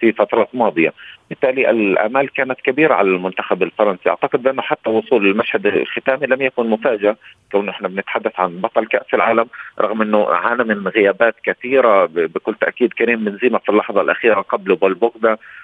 في 0.00 0.12
فترات 0.12 0.48
ماضية، 0.54 0.92
بالتالي 1.30 1.70
الأمال 1.70 2.32
كانت 2.32 2.60
كبيرة 2.60 2.94
على 2.94 3.08
المنتخب 3.08 3.62
الفرنسي، 3.62 4.08
أعتقد 4.08 4.42
بانه 4.42 4.62
حتى 4.62 4.90
وصول 4.90 5.26
المشهد 5.26 5.66
الختامي 5.66 6.26
لم 6.26 6.42
يكن 6.42 6.70
مفاجأة 6.70 7.16
كون 7.52 7.68
إحنا 7.68 7.88
بنتحدث 7.88 8.40
عن 8.40 8.60
بطل 8.60 8.86
كأس 8.86 9.14
العالم 9.14 9.46
رغم 9.80 10.02
إنه 10.02 10.28
عانى 10.28 10.64
من 10.64 10.88
غيابات 10.88 11.34
كثيرة 11.44 12.06
بكل 12.06 12.54
تأكيد 12.54 12.92
كريم 12.92 13.24
بنزيما 13.24 13.58
في 13.58 13.68
اللحظة 13.68 14.00
الأخيرة 14.00 14.40
قبله 14.40 14.74
بول 14.74 14.96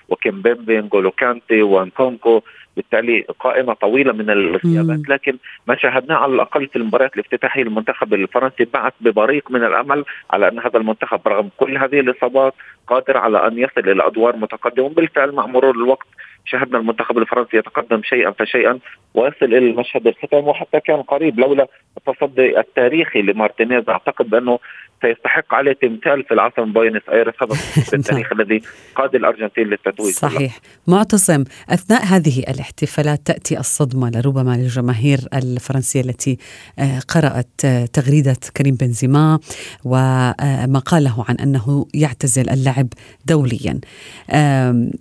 وكيمبيمبي 0.09 0.79
نجولو 0.79 1.11
كانتي 1.11 1.63
ونكونكو 1.63 2.43
بالتالي 2.77 3.25
قائمة 3.41 3.73
طويلة 3.73 4.13
من 4.13 4.31
الغيابات. 4.31 5.09
لكن 5.09 5.37
ما 5.67 5.77
شاهدناه 5.77 6.17
على 6.17 6.35
الأقل 6.35 6.67
في 6.67 6.77
المباريات 6.77 7.15
الافتتاحية 7.15 7.63
للمنتخب 7.63 8.15
الفرنسي 8.15 8.65
بعث 8.65 8.93
ببريق 9.01 9.51
من 9.51 9.65
الأمل 9.65 10.05
على 10.31 10.49
أن 10.49 10.59
هذا 10.59 10.77
المنتخب 10.79 11.29
رغم 11.29 11.51
كل 11.57 11.79
هذه 11.79 12.01
الإصابات 12.01 12.55
قادر 12.87 13.17
على 13.17 13.47
أن 13.47 13.59
يصل 13.59 13.91
إلى 13.91 14.07
أدوار 14.07 14.37
متقدمة. 14.37 14.89
بالفعل 14.89 15.33
مع 15.33 15.47
مرور 15.53 15.75
الوقت 15.75 16.07
شاهدنا 16.45 16.79
المنتخب 16.79 17.19
الفرنسي 17.19 17.57
يتقدم 17.57 18.03
شيئا 18.03 18.31
فشيئا 18.31 18.79
ويصل 19.15 19.47
إلى 19.47 19.59
المشهد 19.59 20.07
الختام 20.07 20.49
وحتى 20.49 20.81
كان 20.81 21.03
قريب 21.03 21.41
لولا 21.41 21.67
التصدي 21.97 22.59
التاريخي 22.61 23.23
لمارتينيز. 23.23 23.89
أعتقد 23.89 24.31
بأنه 24.31 24.59
سيستحق 25.03 25.55
عليه 25.55 25.73
تمثال 25.73 26.25
في 26.25 26.35
العاصمة 26.35 26.65
بوينس 26.65 27.03
أيرس 27.13 27.35
هذا 27.43 27.55
التاريخ 27.99 28.33
الذي 28.33 28.63
قاد 28.95 29.15
الأرجنتين 29.15 29.67
للتتويج. 29.67 30.15
صحيح. 30.15 30.59
معتصم 30.87 31.45
أثناء 31.71 32.05
هذه 32.05 32.39
الاحتفالات 32.39 33.27
تأتي 33.27 33.61
الصدمة 33.61 34.11
لربما 34.11 34.57
للجماهير 34.57 35.19
الفرنسية 35.35 36.01
التي 36.01 36.39
آه، 36.79 36.99
قرأت 36.99 37.65
آه، 37.65 37.87
تغريدة 37.87 38.37
كريم 38.57 38.75
بنزيما 38.75 39.39
وما 39.85 40.83
قاله 40.87 41.25
عن 41.29 41.37
أنه 41.37 41.87
يعتزل 41.95 42.51
اللعب 42.51 42.87
دوليا. 43.27 43.81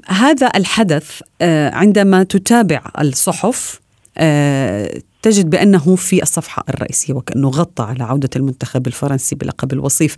هذا 0.08 0.51
الحدث 0.55 1.22
آه، 1.41 1.75
عندما 1.75 2.24
تتابع 2.24 2.81
الصحف 3.01 3.81
تجد 5.22 5.50
بأنه 5.50 5.96
في 5.96 6.22
الصفحة 6.22 6.63
الرئيسية 6.70 7.13
وكأنه 7.13 7.50
غطى 7.50 7.84
على 7.84 8.04
عودة 8.04 8.30
المنتخب 8.36 8.88
الفرنسي 8.88 9.36
بلقب 9.36 9.74
الوصيف 9.74 10.16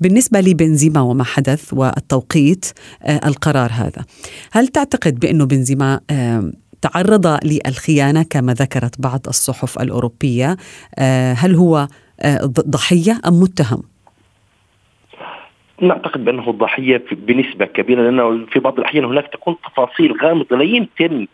بالنسبة 0.00 0.40
لبنزيما 0.40 1.00
وما 1.00 1.24
حدث 1.24 1.74
والتوقيت 1.74 2.66
آه، 3.02 3.20
القرار 3.28 3.70
هذا. 3.72 4.04
هل 4.52 4.68
تعتقد 4.68 5.20
بأنه 5.20 5.46
بنزيما 5.46 6.00
آه، 6.10 6.52
تعرض 6.82 7.38
للخيانة 7.44 8.22
كما 8.22 8.54
ذكرت 8.54 9.00
بعض 9.00 9.20
الصحف 9.28 9.78
الأوروبية؟ 9.80 10.56
آه، 10.98 11.32
هل 11.32 11.54
هو 11.54 11.88
ضحية 12.46 13.20
أم 13.26 13.40
متهم؟ 13.40 13.82
نعتقد 15.80 16.24
بأنه 16.24 16.52
ضحية 16.52 17.04
بنسبة 17.12 17.64
كبيرة 17.64 18.02
لأنه 18.02 18.46
في 18.46 18.58
بعض 18.58 18.78
الأحيان 18.78 19.04
هناك 19.04 19.32
تكون 19.32 19.56
تفاصيل 19.70 20.12
غامضة 20.22 20.56
لا 20.56 20.64
يمكن 20.64 21.26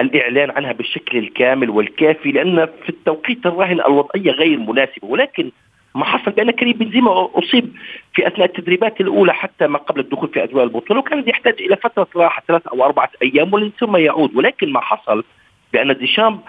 الإعلان 0.00 0.50
عنها 0.50 0.72
بالشكل 0.72 1.18
الكامل 1.18 1.70
والكافي 1.70 2.32
لأن 2.32 2.66
في 2.82 2.88
التوقيت 2.88 3.46
الراهن 3.46 3.80
الوضعية 3.80 4.30
غير 4.30 4.58
مناسبة. 4.58 5.08
ولكن 5.08 5.50
ما 5.94 6.04
حصل 6.04 6.30
بأن 6.30 6.50
كريم 6.50 6.72
بنزيما 6.72 7.28
أصيب 7.34 7.72
في 8.14 8.26
أثناء 8.26 8.46
التدريبات 8.48 9.00
الأولى 9.00 9.34
حتى 9.34 9.66
ما 9.66 9.78
قبل 9.78 10.00
الدخول 10.00 10.28
في 10.28 10.44
أجواء 10.44 10.64
البطولة 10.64 11.00
وكان 11.00 11.24
يحتاج 11.26 11.54
إلى 11.60 11.76
فترة 11.76 12.08
راحة 12.16 12.42
ثلاث 12.48 12.66
أو 12.66 12.84
أربعة 12.84 13.10
أيام 13.22 13.54
ومن 13.54 13.70
ثم 13.80 13.96
يعود. 13.96 14.36
ولكن 14.36 14.72
ما 14.72 14.80
حصل 14.80 15.24
بأن 15.72 15.98
ديشامب 15.98 16.40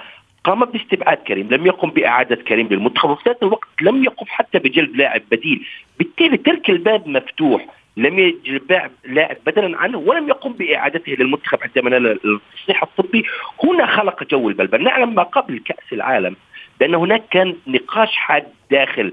قام 0.44 0.66
باستبعاد 0.66 1.18
كريم 1.18 1.50
لم 1.52 1.66
يقم 1.66 1.90
بإعادة 1.90 2.36
كريم 2.36 2.68
للمنتخب 2.68 3.10
وفي 3.10 3.24
ذات 3.30 3.44
الوقت 3.44 3.68
لم 3.82 4.04
يقم 4.04 4.26
حتى 4.28 4.60
بجلب 4.60 4.96
لاعب 4.96 5.22
بديل. 5.32 5.66
بالتالي 6.00 6.38
ترك 6.38 6.70
الباب 6.70 7.08
مفتوح. 7.08 7.66
لم 8.00 8.20
يجلب 8.20 8.90
لاعب 9.06 9.38
بدلا 9.46 9.78
عنه 9.78 9.98
ولم 9.98 10.28
يقم 10.28 10.54
بإعادته 10.54 11.12
للمنتخب 11.20 11.60
عندما 11.62 11.90
نال 11.90 12.08
التصريح 12.08 12.84
الطبي. 12.84 13.24
هنا 13.64 13.86
خلق 13.86 14.24
جو 14.24 14.50
البلبلة. 14.50 14.84
نعلم 14.84 15.16
ما 15.16 15.24
قبل 15.24 15.60
كأس 15.66 15.94
العالم 15.94 16.36
بأن 16.80 16.96
هناك 16.96 17.24
كان 17.32 17.56
نقاش 17.68 18.16
حاد 18.16 18.44
داخل 18.72 19.12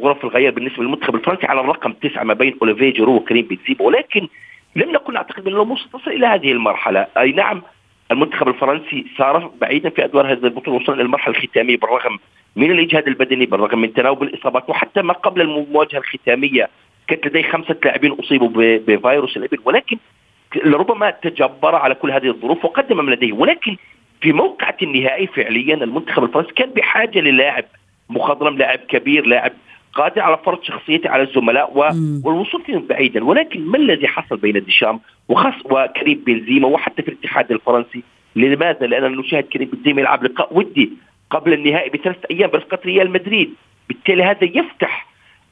غرف 0.00 0.24
الغيار 0.24 0.52
بالنسبة 0.52 0.82
للمنتخب 0.82 1.14
الفرنسي 1.14 1.46
على 1.46 1.60
الرقم 1.60 1.92
تسعة 1.92 2.24
ما 2.24 2.34
بين 2.34 2.56
اوليفيه 2.62 2.92
جيرو 2.92 3.14
وكريم 3.14 3.46
بنزيما. 3.46 3.82
ولكن 3.82 4.28
لم 4.76 4.90
نكن 4.90 5.12
نعتقد 5.12 5.46
أن 5.46 5.54
الأمور 5.54 5.78
ستصل 5.78 6.10
إلى 6.10 6.26
هذه 6.26 6.52
المرحلة. 6.52 7.06
أي 7.18 7.32
نعم 7.32 7.62
المنتخب 8.10 8.48
الفرنسي 8.48 9.06
سار 9.18 9.50
بعيدا 9.60 9.90
في 9.90 10.04
أدوار 10.04 10.32
هذه 10.32 10.44
البطولة 10.44 10.76
وصل 10.76 10.92
إلى 10.92 11.02
المرحلة 11.02 11.34
الختامية 11.36 11.76
بالرغم 11.76 12.18
من 12.56 12.70
الاجهاد 12.70 13.08
البدني 13.08 13.46
بالرغم 13.46 13.80
من 13.80 13.92
تناوب 13.92 14.22
الإصابات 14.22 14.70
وحتى 14.70 15.02
ما 15.02 15.12
قبل 15.12 15.40
المواجهة 15.40 15.98
الختامية 15.98 16.68
كانت 17.08 17.26
لديه 17.26 17.42
خمسة 17.42 17.76
لاعبين 17.84 18.12
أصيبوا 18.12 18.48
بفيروس 18.78 19.36
الإبل 19.36 19.58
ولكن 19.64 19.98
لربما 20.64 21.10
تجبر 21.10 21.74
على 21.74 21.94
كل 21.94 22.10
هذه 22.10 22.26
الظروف 22.26 22.64
وقدم 22.64 23.04
ما 23.04 23.10
لديه. 23.10 23.32
ولكن 23.32 23.76
في 24.20 24.32
موقعة 24.32 24.76
النهائي 24.82 25.26
فعليا 25.26 25.74
المنتخب 25.74 26.24
الفرنسي 26.24 26.52
كان 26.52 26.70
بحاجة 26.70 27.18
للاعب 27.18 27.64
مخضرم 28.10 28.58
لاعب 28.58 28.78
كبير 28.78 29.26
لاعب 29.26 29.52
قادر 29.92 30.20
على 30.20 30.38
فرض 30.44 30.62
شخصيته 30.62 31.10
على 31.10 31.22
الزملاء 31.22 31.72
والوصول 32.24 32.62
فيهم 32.62 32.86
بعيدا. 32.86 33.24
ولكن 33.24 33.66
ما 33.66 33.78
الذي 33.78 34.08
حصل 34.08 34.36
بين 34.36 34.64
ديشام 34.64 35.00
وخاص 35.28 35.54
وكريم 35.64 36.22
بنزيما 36.26 36.68
وحتى 36.68 37.02
في 37.02 37.08
الاتحاد 37.08 37.52
الفرنسي؟ 37.52 38.02
لماذا؟ 38.36 38.86
لأننا 38.86 39.08
نشاهد 39.08 39.44
كريم 39.44 39.70
بنزيما 39.72 40.00
يلعب 40.00 40.24
لقاء 40.24 40.56
ودي 40.56 40.92
قبل 41.30 41.52
النهائي 41.52 41.90
بثلاث 41.90 42.16
أيام 42.30 42.50
برفقة 42.50 42.78
ريال 42.86 43.10
مدريد. 43.10 43.54
بالتالي 43.88 44.22
هذا 44.22 44.44
يفتح 44.44 45.07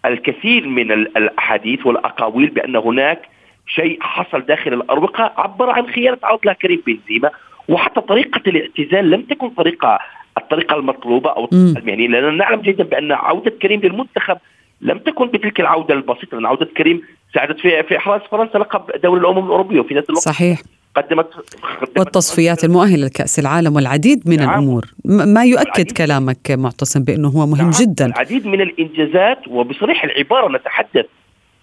الكثير 0.09 0.69
من 0.69 0.93
الأحاديث 0.93 1.87
والأقاويل 1.87 2.51
بأن 2.51 2.77
هناك 2.77 3.23
شيء 3.67 3.99
حصل 4.01 4.41
داخل 4.41 4.73
الأروقة 4.73 5.33
عبر 5.37 5.71
عن 5.71 5.87
خيانة 5.87 6.19
عوض 6.23 6.49
كريم 6.49 6.83
بنزيما. 6.87 7.31
وحتى 7.69 8.01
طريقة 8.01 8.41
الاعتزال 8.47 9.11
لم 9.11 9.23
تكن 9.23 9.51
طريقه 9.51 9.99
الطريقة 10.39 10.77
المطلوبة 10.77 11.31
أو 11.31 11.49
المهنية. 11.53 12.09
لأننا 12.09 12.31
نعلم 12.31 12.61
جيدا 12.61 12.85
بأن 12.85 13.13
عودة 13.13 13.51
كريم 13.63 13.81
للمنتخب 13.81 14.39
لم 14.81 14.99
تكن 14.99 15.27
بتلك 15.27 15.61
العودة 15.61 15.95
البسيطة 15.95 16.35
لأن 16.35 16.47
عودة 16.47 16.69
كريم 16.77 17.03
ساعدت 17.35 17.61
في 17.61 17.83
في 17.83 17.97
إحراز 17.97 18.21
فرنسا 18.21 18.59
لقب 18.59 19.01
دوري 19.03 19.21
الأمم 19.21 19.45
الأوروبية. 19.45 19.81
وفي 19.81 19.95
نفس 19.95 20.11
الوقت 20.11 20.25
صحيح. 20.25 20.59
قدمت, 20.97 21.27
قدمت 21.81 21.99
والتصفيات 21.99 22.65
المؤهلة 22.65 23.07
لكأس 23.07 23.39
العالم 23.39 23.77
والعديد 23.77 24.29
من 24.29 24.37
نعم. 24.37 24.51
الأمور. 24.51 24.85
ما 25.05 25.45
يؤكد 25.45 25.93
كلامك 25.93 26.51
معتصم 26.51 27.05
بأنه 27.05 27.29
هو 27.29 27.47
مهم 27.47 27.71
نعم. 27.71 27.71
جدا. 27.81 28.07
العديد 28.07 28.47
من 28.47 28.61
الإنجازات 28.61 29.49
وبصريح 29.49 30.05
العبارة 30.05 30.57
نتحدث 30.57 31.07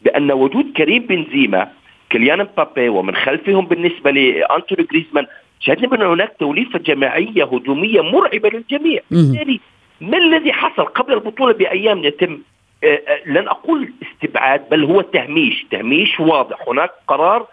بأن 0.06 0.32
وجود 0.32 0.66
كريم 0.78 1.06
بنزيما 1.06 1.68
كليان 2.12 2.40
مبابي 2.40 2.90
ومن 2.90 3.16
خلفهم 3.16 3.66
بالنسبة 3.66 4.12
لأنتوني 4.12 4.88
جريزمان 4.92 5.26
شاهدنا 5.60 5.88
بأن 5.88 6.02
هناك 6.02 6.32
توليفة 6.40 6.80
جماعية 6.80 7.44
هجومية 7.44 8.02
مرعبة 8.02 8.50
للجميع. 8.50 9.02
بالتالي 9.12 9.60
ما 10.02 10.18
الذي 10.18 10.54
حصل 10.54 10.84
قبل 10.84 11.14
البطولة 11.14 11.54
بأيام 11.54 12.04
يتم؟ 12.04 12.40
آه، 12.84 13.02
آه، 13.08 13.30
لن 13.30 13.48
أقول 13.48 13.94
استبعاد 14.04 14.70
بل 14.72 14.84
هو 14.84 15.02
تهميش. 15.02 15.66
تهميش 15.72 16.20
واضح. 16.20 16.58
هناك 16.68 16.92
قرار 17.08 17.48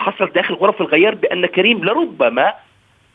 حصل 0.00 0.26
داخل 0.26 0.54
غرف 0.54 0.80
الغيار 0.80 1.14
بأن 1.14 1.46
كريم 1.46 1.84
لربما 1.84 2.52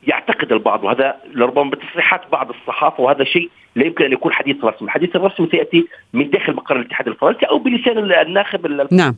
يعتقد 0.07 0.51
البعض 0.51 0.83
وهذا 0.83 1.15
لربما 1.33 1.69
بتصريحات 1.69 2.21
بعض 2.31 2.49
الصحافة 2.49 3.03
وهذا 3.03 3.23
شيء 3.23 3.49
لا 3.75 3.85
يمكن 3.85 4.05
أن 4.05 4.11
يكون 4.11 4.33
حديث 4.33 4.63
رسمي، 4.63 4.85
الحديث 4.87 5.15
الرسمي 5.15 5.47
سيأتي 5.51 5.87
من 6.13 6.29
داخل 6.29 6.53
مقر 6.53 6.75
الاتحاد 6.75 7.07
الفرنسي 7.07 7.45
أو 7.45 7.59
بلسان 7.59 8.11
الناخب 8.11 8.65
الفرنسي 8.65 8.95
نعم. 8.95 9.15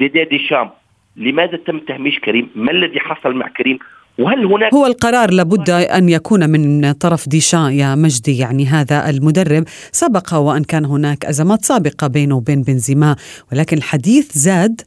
دي 0.00 0.38
شام 0.38 0.70
لماذا 1.16 1.56
تم 1.56 1.78
تهميش 1.78 2.18
كريم؟ 2.18 2.50
ما 2.54 2.70
الذي 2.70 3.00
حصل 3.00 3.34
مع 3.34 3.48
كريم؟ 3.48 3.78
وهل 4.18 4.46
هناك 4.46 4.74
هو 4.74 4.86
القرار 4.86 5.30
لابد 5.30 5.70
أن 5.70 6.08
يكون 6.08 6.50
من 6.50 6.92
طرف 6.92 7.28
ديشان 7.28 7.72
يا 7.72 7.94
مجدي 7.94 8.38
يعني 8.38 8.66
هذا 8.66 9.10
المدرب 9.10 9.64
سبق 9.92 10.34
وأن 10.34 10.64
كان 10.64 10.84
هناك 10.84 11.24
أزمات 11.24 11.64
سابقة 11.64 12.06
بينه 12.06 12.36
وبين 12.36 12.62
بنزيما 12.62 13.16
ولكن 13.52 13.76
الحديث 13.76 14.38
زاد 14.38 14.80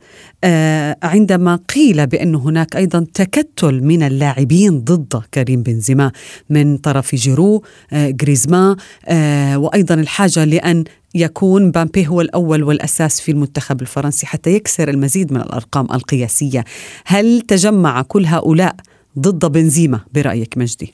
آه، 0.44 0.98
عندما 1.04 1.60
قيل 1.76 2.08
بأن 2.08 2.36
هناك 2.36 2.76
أيضا 2.76 3.06
تكتل 3.14 3.84
من 3.84 4.04
اللاعبين 4.04 4.80
ضد 4.80 5.22
كريم 5.34 5.64
بنزيما 5.64 6.12
من 6.50 6.78
طرف 6.78 7.16
جيرو 7.16 7.64
آه، 7.94 8.10
جريزمان 8.10 8.76
آه، 9.08 9.58
وأيضا 9.58 9.96
الحاجة 9.96 10.44
لأن 10.44 10.84
يكون 11.16 11.72
مبابي 11.72 12.08
هو 12.08 12.22
الأول 12.22 12.64
والأساس 12.64 13.22
في 13.22 13.32
المنتخب 13.32 13.82
الفرنسي 13.82 14.26
حتى 14.26 14.50
يكسر 14.50 14.90
المزيد 14.90 15.34
من 15.34 15.42
الأرقام 15.42 15.88
القياسية. 15.94 16.64
هل 17.06 17.42
تجمع 17.42 18.02
كل 18.02 18.26
هؤلاء 18.26 18.76
ضد 19.20 19.52
بنزيما 19.52 20.00
برأيك 20.16 20.58
مجدي؟ 20.58 20.94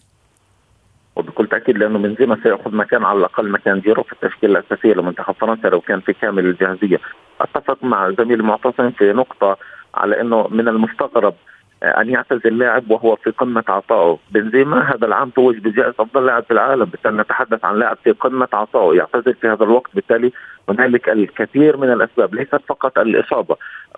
وبكل 1.15 1.47
تأكيد 1.47 1.77
لأنه 1.77 1.99
بنزيما 1.99 2.37
سيأخذ 2.43 2.75
مكان 2.75 3.03
على 3.03 3.19
الأقل 3.19 3.51
مكان 3.51 3.79
جيرو 3.79 4.03
في 4.03 4.13
التشكيلة 4.13 4.59
الأساسية 4.59 4.93
لمنتخب 4.93 5.33
فرنسا 5.33 5.67
لو 5.67 5.81
كان 5.81 5.99
في 5.99 6.13
كامل 6.13 6.45
الجاهزية. 6.45 6.99
أتفق 7.41 7.83
مع 7.83 8.11
زميل 8.11 8.43
معتصم 8.43 8.91
في 8.91 9.13
نقطة 9.13 9.57
على 9.95 10.21
إنه 10.21 10.47
من 10.47 10.67
المستغرب 10.67 11.33
أن 11.83 12.09
يعتزل 12.09 12.41
اللاعب 12.45 12.91
وهو 12.91 13.15
في 13.15 13.29
قمة 13.31 13.63
عطائه، 13.67 14.19
بنزيما 14.31 14.81
هذا 14.81 15.05
العام 15.05 15.29
توج 15.29 15.57
بجائزة 15.57 15.95
أفضل 15.99 16.25
لاعب 16.25 16.43
في 16.43 16.51
العالم، 16.51 16.85
بالتالي 16.85 17.17
نتحدث 17.17 17.65
عن 17.65 17.79
لاعب 17.79 17.97
في 18.03 18.11
قمة 18.11 18.47
عطائه، 18.53 18.97
يعتزل 18.97 19.33
في 19.33 19.47
هذا 19.47 19.63
الوقت 19.63 19.91
بالتالي 19.93 20.31
هنالك 20.69 21.09
الكثير 21.09 21.77
من 21.77 21.91
الأسباب 21.91 22.35
ليست 22.35 22.61
فقط 22.67 22.99
الإصابة، 22.99 23.55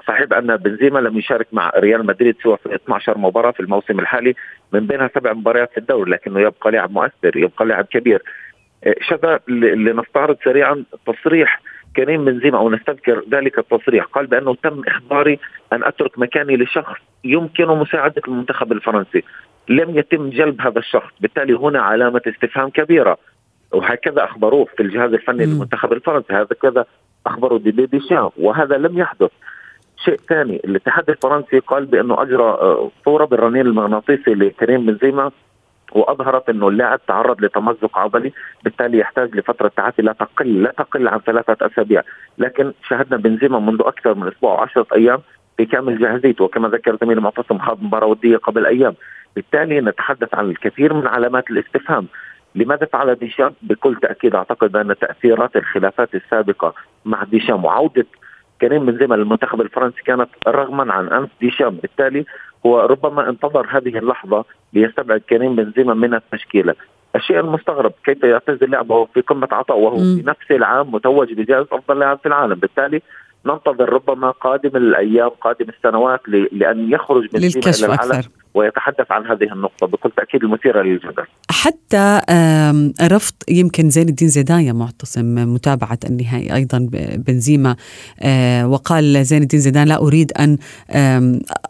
صحيح 0.07 0.25
أن 0.33 0.55
بنزيما 0.55 0.99
لم 0.99 1.17
يشارك 1.17 1.47
مع 1.51 1.71
ريال 1.77 2.05
مدريد 2.05 2.35
سوى 2.43 2.57
في 2.57 2.75
12 2.75 3.17
مباراة 3.17 3.51
في 3.51 3.59
الموسم 3.59 3.99
الحالي 3.99 4.35
من 4.73 4.87
بينها 4.87 5.09
سبع 5.15 5.33
مباريات 5.33 5.71
في 5.71 5.77
الدوري 5.77 6.11
لكنه 6.11 6.39
يبقى 6.39 6.71
لاعب 6.71 6.91
مؤثر، 6.91 7.37
يبقى 7.37 7.65
لاعب 7.65 7.85
كبير. 7.85 8.23
شذا 9.01 9.39
لنستعرض 9.47 10.37
سريعا 10.43 10.83
تصريح 11.07 11.61
كريم 11.95 12.25
بنزيما 12.25 12.57
أو 12.57 12.69
نستذكر 12.69 13.23
ذلك 13.31 13.59
التصريح 13.59 14.05
قال 14.05 14.27
بأنه 14.27 14.55
تم 14.55 14.81
إخباري 14.87 15.39
أن 15.73 15.83
أترك 15.83 16.19
مكاني 16.19 16.57
لشخص 16.57 16.97
يمكن 17.23 17.67
مساعدة 17.67 18.21
المنتخب 18.27 18.71
الفرنسي. 18.71 19.23
لم 19.69 19.97
يتم 19.97 20.29
جلب 20.29 20.61
هذا 20.61 20.79
الشخص 20.79 21.11
بالتالي 21.21 21.53
هنا 21.53 21.81
علامة 21.81 22.21
استفهام 22.27 22.69
كبيرة. 22.69 23.17
وهكذا 23.71 24.23
أخبروه 24.23 24.65
في 24.65 24.83
الجهاز 24.83 25.13
الفني 25.13 25.45
للمنتخب 25.45 25.93
الفرنسي. 25.93 26.33
هكذا 26.33 26.85
اخبروا 27.25 27.59
دي 27.59 27.71
ديشان 27.71 28.29
وهذا 28.37 28.77
لم 28.77 28.97
يحدث. 28.97 29.31
شيء 30.05 30.19
ثاني 30.29 30.55
الاتحاد 30.55 31.09
الفرنسي 31.09 31.59
قال 31.59 31.85
بأنه 31.85 32.21
أجرى 32.21 32.43
آه، 32.43 32.91
صورة 33.05 33.25
بالرنين 33.25 33.65
المغناطيسي 33.65 34.33
لكريم 34.33 34.85
بنزيما. 34.85 35.31
وأظهرت 35.91 36.49
إنه 36.49 36.67
اللاعب 36.67 36.99
تعرض 37.07 37.41
لتمزق 37.41 37.97
عضلي 37.97 38.33
بالتالي 38.63 38.97
يحتاج 38.97 39.35
لفترة 39.35 39.71
تعافي 39.77 40.01
لا 40.01 40.13
تقل 40.13 40.63
لا 40.63 40.71
تقل 40.77 41.07
عن 41.07 41.19
ثلاثة 41.19 41.65
أسابيع. 41.65 42.01
لكن 42.37 42.73
شاهدنا 42.89 43.17
بنزيما 43.17 43.59
منذ 43.59 43.81
أكثر 43.81 44.15
من 44.15 44.27
أسبوع 44.27 44.53
وعشرة 44.53 44.87
أيام 44.95 45.19
في 45.57 45.65
كامل 45.65 45.99
جاهزيته 45.99 46.43
وكما 46.43 46.69
ذكر 46.69 46.97
زميلي 47.01 47.21
معتصم 47.21 47.59
خاض 47.59 47.83
مباراة 47.83 48.07
ودية 48.07 48.37
قبل 48.37 48.65
أيام. 48.65 48.95
بالتالي 49.35 49.81
نتحدث 49.81 50.35
عن 50.35 50.49
الكثير 50.49 50.93
من 50.93 51.07
علامات 51.07 51.51
الاستفهام. 51.51 52.07
لماذا 52.55 52.85
فعل 52.85 53.15
ديشام؟ 53.15 53.53
بكل 53.61 53.95
تأكيد 53.95 54.35
أعتقد 54.35 54.75
ان 54.75 54.95
تأثيرات 55.01 55.55
الخلافات 55.55 56.15
السابقة 56.15 56.73
مع 57.05 57.23
ديشام 57.23 57.65
وعودة 57.65 58.05
كريم 58.61 58.85
بنزيما 58.85 59.15
للمنتخب 59.15 59.61
الفرنسي 59.61 60.01
كانت 60.05 60.29
رغما 60.47 60.93
عن 60.93 61.07
انف 61.07 61.29
ديشام. 61.41 61.75
بالتالي 61.75 62.25
هو 62.65 62.79
ربما 62.79 63.29
انتظر 63.29 63.67
هذه 63.69 63.97
اللحظة 63.97 64.45
ليستبعد 64.73 65.21
كريم 65.29 65.55
بنزيما 65.55 65.93
من 65.93 66.13
التشكيلة. 66.13 66.75
الشيء 67.15 67.39
المستغرب 67.39 67.93
كيف 68.05 68.23
يعتزل 68.23 68.75
وهو 68.75 69.05
في 69.05 69.21
قمة 69.21 69.47
عطاء 69.51 69.77
وهو 69.77 69.97
في 69.97 70.23
نفس 70.25 70.51
العام 70.51 70.91
متوج 70.91 71.33
بجائزة 71.33 71.67
أفضل 71.71 71.99
لاعب 71.99 72.19
في 72.19 72.25
العالم. 72.25 72.55
بالتالي 72.55 73.01
ننتظر 73.45 73.93
ربما 73.93 74.31
قادم 74.31 74.77
الأيام 74.77 75.29
قادم 75.29 75.65
السنوات 75.69 76.21
لأن 76.51 76.91
يخرج 76.91 77.27
بنزيما 77.33 77.65
إلى 77.65 77.85
العالم. 77.85 78.11
أكثر. 78.11 78.29
ويتحدث 78.53 79.11
عن 79.11 79.25
هذه 79.25 79.53
النقطة 79.53 79.87
بكل 79.87 80.11
تأكيد 80.17 80.43
المثيرة 80.43 80.81
للجدل. 80.81 81.23
حتى 81.51 82.21
رفض 83.01 83.33
يمكن 83.49 83.89
زين 83.89 84.09
الدين 84.09 84.27
زيدان 84.27 84.59
يا 84.59 84.73
معتصم 84.73 85.53
متابعة 85.53 85.99
النهائي 86.09 86.55
أيضا 86.55 86.87
بنزيما. 87.27 87.75
آه، 88.19 88.67
وقال 88.67 89.25
زين 89.25 89.41
الدين 89.41 89.59
زيدان 89.59 89.87
لا 89.87 89.97
أريد 89.97 90.31
أن 90.31 90.57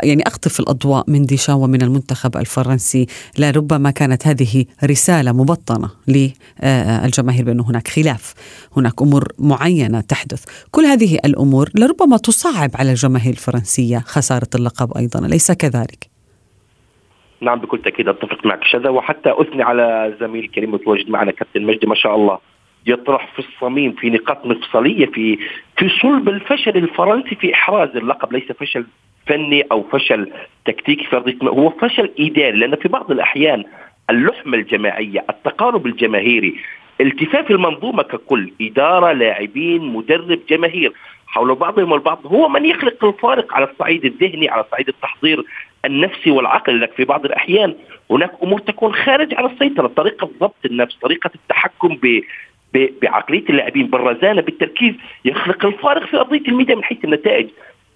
يعني 0.04 0.24
أخطف 0.28 0.60
الأضواء 0.60 1.04
من 1.08 1.26
ديشان 1.26 1.56
ومن 1.56 1.82
المنتخب 1.82 2.38
الفرنسي. 2.38 3.08
لربما 3.38 3.92
كانت 3.92 4.28
هذه 4.28 4.65
رسالة 4.84 5.32
مبطنة 5.32 5.89
للجماهير 6.08 7.46
بأنه 7.46 7.70
هناك 7.70 7.88
خلاف 7.88 8.34
هناك 8.78 9.02
أمور 9.02 9.28
معينة 9.39 10.02
تحدث. 10.02 10.44
كل 10.72 10.86
هذه 10.86 11.20
الأمور 11.26 11.70
لربما 11.76 12.18
تصعب 12.18 12.72
على 12.76 12.92
الجماهير 12.92 13.34
الفرنسية 13.34 14.04
خسارة 14.06 14.50
اللقب 14.56 14.98
أيضا 14.98 15.26
أليس 15.26 15.52
كذلك؟ 15.52 16.19
نعم 17.41 17.60
بكل 17.60 17.82
تأكيد 17.82 18.08
أتفق 18.08 18.45
معك. 18.45 18.63
شذا 18.63 18.89
وحتى 18.89 19.34
أثني 19.41 19.63
على 19.63 20.15
زميل 20.19 20.43
الكريم 20.43 20.69
المتواجد 20.69 21.10
معنا 21.10 21.32
كابتن 21.32 21.63
مجدي 21.63 21.88
ما 21.88 21.95
شاء 21.95 22.15
الله 22.15 22.39
يطرح 22.88 23.34
في 23.34 23.39
الصميم 23.39 23.91
في 23.91 24.10
نقاط 24.10 24.45
مفصلية 24.45 25.06
في 25.06 25.38
في 25.78 25.89
صلب 25.89 26.30
الفشل 26.30 26.78
الفرنسي 26.78 27.36
في 27.36 27.54
إحراز 27.54 27.97
اللقب 27.97 28.34
ليس 28.34 28.52
فشل 28.52 28.86
فني 29.28 29.62
أو 29.71 29.84
فشل 29.84 30.32
تكتيكي. 30.65 31.06
في 31.06 31.38
هو 31.43 31.69
فشل 31.69 32.12
اداري 32.19 32.58
لأن 32.58 32.75
في 32.75 32.88
بعض 32.88 33.12
الأحيان 33.12 33.63
اللحمة 34.10 34.58
الجماعية 34.58 35.25
التقارب 35.30 35.86
الجماهيري 35.86 36.56
التفاف 37.02 37.52
المنظومة 37.52 38.04
ككل 38.04 38.52
إدارة 38.62 39.12
لاعبين 39.12 39.82
مدرب 39.93 40.39
جماهير 40.49 40.93
حول 41.28 41.56
بعضهم 41.56 41.93
البعض 41.93 42.19
هو 42.25 42.49
من 42.49 42.65
يخلق 42.65 43.06
الفارق 43.06 43.54
على 43.54 43.67
الصعيد 43.71 44.06
الذهني 44.06 44.49
على 44.49 44.65
صعيد 44.71 44.88
التحضير 44.88 45.43
النفسي 45.86 46.32
والعقل 46.32 46.82
لك 46.82 46.94
في 46.94 47.06
بعض 47.06 47.26
الأحيان. 47.26 47.76
هناك 48.12 48.32
أمور 48.44 48.60
تكون 48.60 48.94
خارج 48.94 49.34
على 49.34 49.48
السيطرة. 49.52 49.88
طريقة 49.88 50.30
ضبط 50.39 50.65
النفس 50.65 50.96
طريقة 50.96 51.32
التحكم 51.36 51.98
ب 52.04 52.22
بعقلية 52.74 53.44
اللاعبين 53.50 53.88
بالرزانة 53.88 54.42
بالتركيز 54.42 54.94
يخلق 55.26 55.65
الفارق 55.65 56.06
في 56.06 56.18
أرضية 56.18 56.48
الميدان 56.48 56.78
من 56.78 56.84
حيث 56.84 57.06
النتائج. 57.06 57.48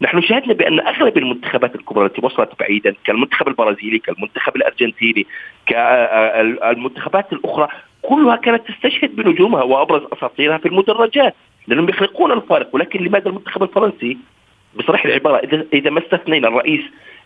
نحن 0.02 0.22
شاهدنا 0.22 0.54
بأن 0.54 0.80
أغلب 0.80 1.18
المنتخبات 1.18 1.76
الكبرى 1.76 2.06
التي 2.06 2.22
وصلت 2.26 2.50
بعيدا 2.60 2.96
كالمنتخب 3.06 3.48
البرازيلي 3.48 4.00
كالمنتخب 4.00 4.56
الأرجنتيني 4.56 5.26
كالمنتخبات 5.66 7.34
الأخرى 7.34 7.68
كلها 8.02 8.36
كانت 8.36 8.62
تستشهد 8.68 9.16
بنجومها 9.16 9.64
وأبرز 9.64 10.02
أساطيرها 10.14 10.58
في 10.58 10.66
المدرجات 10.66 11.36
لأنهم 11.68 11.90
يخلقون 11.90 12.32
الفارق. 12.32 12.76
ولكن 12.76 13.04
لماذا 13.04 13.30
المنتخب 13.30 13.64
الفرنسي؟ 13.64 14.18
بصريح 14.76 15.06
العبارة 15.06 15.38
إذا 15.38 15.66
إذا 15.74 15.90
ما 15.90 16.00
استثنينا 16.00 16.48
الرئيس 16.48 16.82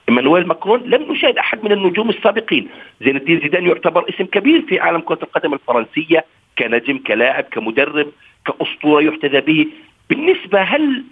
إيمانويل 0.10 0.48
ماكرون 0.48 0.82
لم 0.86 1.12
نشاهد 1.12 1.38
أحد 1.38 1.64
من 1.64 1.72
النجوم 1.72 2.10
السابقين 2.10 2.70
زين 3.02 3.16
الدين 3.16 3.40
زيدان 3.40 3.68
يعتبر 3.68 4.10
اسم 4.10 4.26
كبير 4.26 4.62
في 4.62 4.80
عالم 4.80 5.00
كرة 5.00 5.20
القدم 5.24 5.54
الفرنسية 5.54 6.26
كنجم 6.60 6.98
كلاعب 6.98 7.44
كمدرب 7.44 8.08
كأسطورة 8.46 9.02
يحتذى 9.02 9.42
به 9.42 9.68
بالنسبة 10.10 10.62
هل 10.62 11.04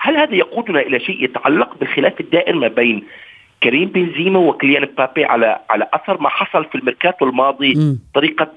هل 0.00 0.16
هذا 0.16 0.34
يقودنا 0.34 0.80
إلى 0.80 1.00
شيء 1.00 1.24
يتعلق 1.24 1.78
بالخلاف 1.78 2.20
الدائر 2.20 2.56
ما 2.56 2.68
بين 2.68 3.02
كريم 3.62 3.88
بنزيما 3.88 4.38
وكليان 4.38 4.82
مبابي 4.82 5.24
على 5.24 5.60
على 5.70 5.86
أثر 5.94 6.20
ما 6.20 6.28
حصل 6.28 6.64
في 6.64 6.74
الميركاتو 6.74 7.26
الماضي 7.26 7.74
م. 7.74 7.98
طريقة 8.14 8.48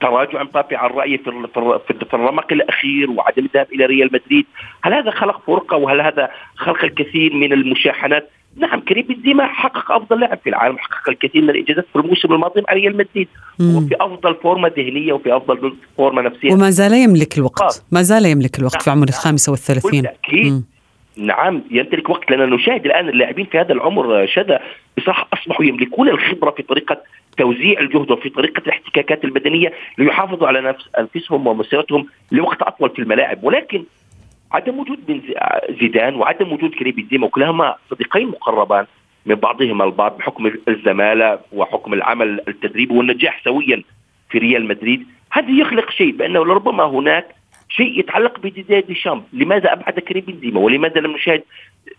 تراجع 0.00 0.42
مبابي 0.42 0.76
عن 0.76 0.90
رايه 0.90 1.16
في 1.16 1.48
في, 1.88 2.04
في 2.04 2.14
الرمق 2.14 2.52
الأخير 2.52 3.10
وعدم 3.10 3.44
الذهاب 3.44 3.66
إلى 3.72 3.86
ريال 3.86 4.10
مدريد، 4.12 4.46
هل 4.82 4.94
هذا 4.94 5.10
خلق 5.10 5.42
فرقة 5.46 5.76
وهل 5.76 6.00
هذا 6.00 6.30
خلق 6.56 6.84
الكثير 6.84 7.34
من 7.34 7.52
المشاحنات؟ 7.52 8.30
نعم 8.56 8.80
كريم 8.80 9.06
بنزيما 9.06 9.46
حقق 9.46 9.92
أفضل 9.92 10.20
لاعب 10.20 10.38
في 10.44 10.50
العالم 10.50 10.78
حقق 10.78 11.08
الكثير 11.08 11.42
من 11.42 11.50
الإنجازات 11.50 11.86
في 11.92 11.96
الموسم 11.98 12.32
الماضي 12.32 12.60
مع 12.60 12.74
ريال 12.74 12.96
مدريد. 12.96 13.28
وفي 13.60 13.96
أفضل 14.00 14.34
فورمة 14.34 14.72
ذهنية 14.76 15.12
وفي 15.12 15.36
أفضل 15.36 15.74
فورمة 15.96 16.22
نفسية. 16.22 16.52
وما 16.52 16.70
زال 16.70 16.92
يملك 16.92 17.38
الوقت. 17.38 17.84
ما 17.92 18.02
زال 18.02 18.26
يملك 18.26 18.58
الوقت 18.58 18.74
نعم. 18.74 18.82
في 18.84 18.90
عمر 18.90 19.08
الخامسه 19.08 19.52
والثلاثين. 19.52 20.02
بالتاكيد 20.02 20.64
نعم 21.16 21.62
يمتلك 21.70 22.10
وقت 22.10 22.30
لأننا 22.30 22.56
نشاهد 22.56 22.86
الآن 22.86 23.08
اللاعبين 23.08 23.46
في 23.46 23.58
هذا 23.58 23.72
العمر 23.72 24.26
شذا 24.26 24.60
بصراحة 24.98 25.28
أصبحوا 25.32 25.64
يملكون 25.64 26.08
الخبرة 26.08 26.50
في 26.50 26.62
طريقة 26.62 27.02
توزيع 27.36 27.80
الجهد 27.80 28.10
وفي 28.10 28.28
طريقة 28.28 28.62
الاحتكاكات 28.66 29.24
المدنية 29.24 29.72
ليحافظوا 29.98 30.48
على 30.48 30.60
نفس 30.60 30.84
أنفسهم 30.98 31.46
ومسيرتهم 31.46 32.06
لوقت 32.32 32.62
أطول 32.62 32.90
في 32.90 32.98
الملاعب. 32.98 33.44
ولكن 33.44 33.84
عدم 34.52 34.78
وجود 34.78 35.06
بن 35.06 35.20
زيدان 35.80 36.14
وعدم 36.14 36.52
وجود 36.52 36.74
كريم 36.74 36.94
بنزيما 36.94 37.26
وكلاهما 37.26 37.76
صديقين 37.90 38.28
مقربان 38.28 38.86
من 39.26 39.34
بعضهما 39.34 39.84
البعض 39.84 40.18
بحكم 40.18 40.52
الزمالة 40.68 41.38
وحكم 41.52 41.94
العمل 41.94 42.40
التدريبي 42.48 42.94
والنجاح 42.94 43.44
سويا 43.44 43.82
في 44.30 44.38
ريال 44.38 44.68
مدريد. 44.68 45.06
هذا 45.30 45.50
يخلق 45.50 45.90
شيء 45.90 46.16
بأنه 46.16 46.44
لربما 46.44 46.84
هناك 46.84 47.26
شيء 47.68 47.98
يتعلق 47.98 48.38
بديدي 48.38 48.80
ديشامب 48.80 49.22
لماذا 49.32 49.72
أبعد 49.72 50.00
كريم 50.00 50.24
بنزيما؟ 50.26 50.60
ولماذا 50.60 51.00
لم 51.00 51.12
نشاهد 51.12 51.42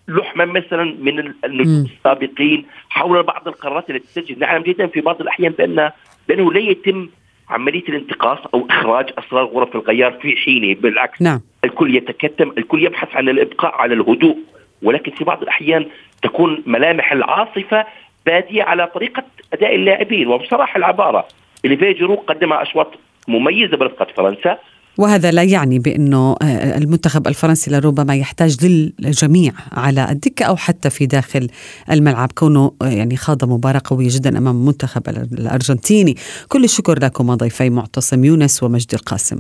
لحما 0.08 0.46
مثلا 0.46 0.96
من 1.00 1.34
النجوم 1.46 1.86
السابقين 1.98 2.66
حول 2.90 3.24
بعض 3.24 3.48
القرارات 3.48 3.90
التي 3.90 4.22
تجد 4.22 4.40
نعلم 4.40 4.64
جدا 4.64 4.88
في 4.88 5.02
بعض 5.02 5.22
الأحيان 5.22 5.52
بان 5.52 5.92
بأنه 6.28 6.54
لا 6.54 6.60
يتم 6.60 7.10
عملية 7.50 7.84
الانتقاص 7.90 8.40
أو 8.54 8.68
إخراج 8.70 9.10
أسرار 9.18 9.46
غرف 9.46 9.76
الغيار 9.76 10.12
في 10.12 10.36
حينه 10.36 10.76
بالعكس. 10.82 11.22
نعم. 11.22 11.42
الكل 11.64 11.96
يتكتم 11.96 12.54
الكل 12.58 12.84
يبحث 12.84 13.16
عن 13.16 13.30
الإبقاء 13.30 13.76
على 13.76 13.94
الهدوء. 13.94 14.38
ولكن 14.84 15.12
في 15.12 15.24
بعض 15.24 15.42
الأحيان 15.42 15.86
تكون 16.22 16.64
ملامح 16.66 17.12
العاصفة 17.12 17.86
بادية 18.26 18.64
على 18.64 18.88
طريقة 18.88 19.24
أداء 19.54 19.76
اللاعبين. 19.76 20.28
وبصراحة 20.28 20.78
العبارة 20.78 21.28
اللي 21.66 21.94
جرو 21.94 22.16
قدم 22.16 22.54
أشواط 22.54 22.94
مميزة 23.28 23.78
برفقه 23.78 24.08
فرنسا 24.18 24.58
وهذا 24.98 25.32
لا 25.32 25.44
يعني 25.44 25.80
بأنه 25.80 26.36
آه، 26.42 26.78
المنتخب 26.78 27.28
الفرنسي 27.28 27.72
لربما 27.72 28.16
يحتاج 28.16 28.66
للجميع 28.66 29.54
على 29.72 30.12
الدكة 30.12 30.46
أو 30.46 30.56
حتى 30.56 30.90
في 30.90 31.06
داخل 31.06 31.48
الملعب. 31.92 32.32
كونه 32.36 32.72
آه، 32.82 32.88
يعني 32.88 33.18
خاض 33.18 33.46
مباراة 33.46 33.82
قوية 33.86 34.10
جدا 34.12 34.38
أمام 34.38 34.56
المنتخب 34.56 35.10
الأرجنتيني. 35.10 36.16
كل 36.48 36.64
الشكر 36.64 37.00
لكم 37.00 37.36
ضيفي 37.36 37.70
معتصم 37.70 38.24
يونس 38.24 38.64
ومجدي 38.64 38.96
القاسم. 38.96 39.40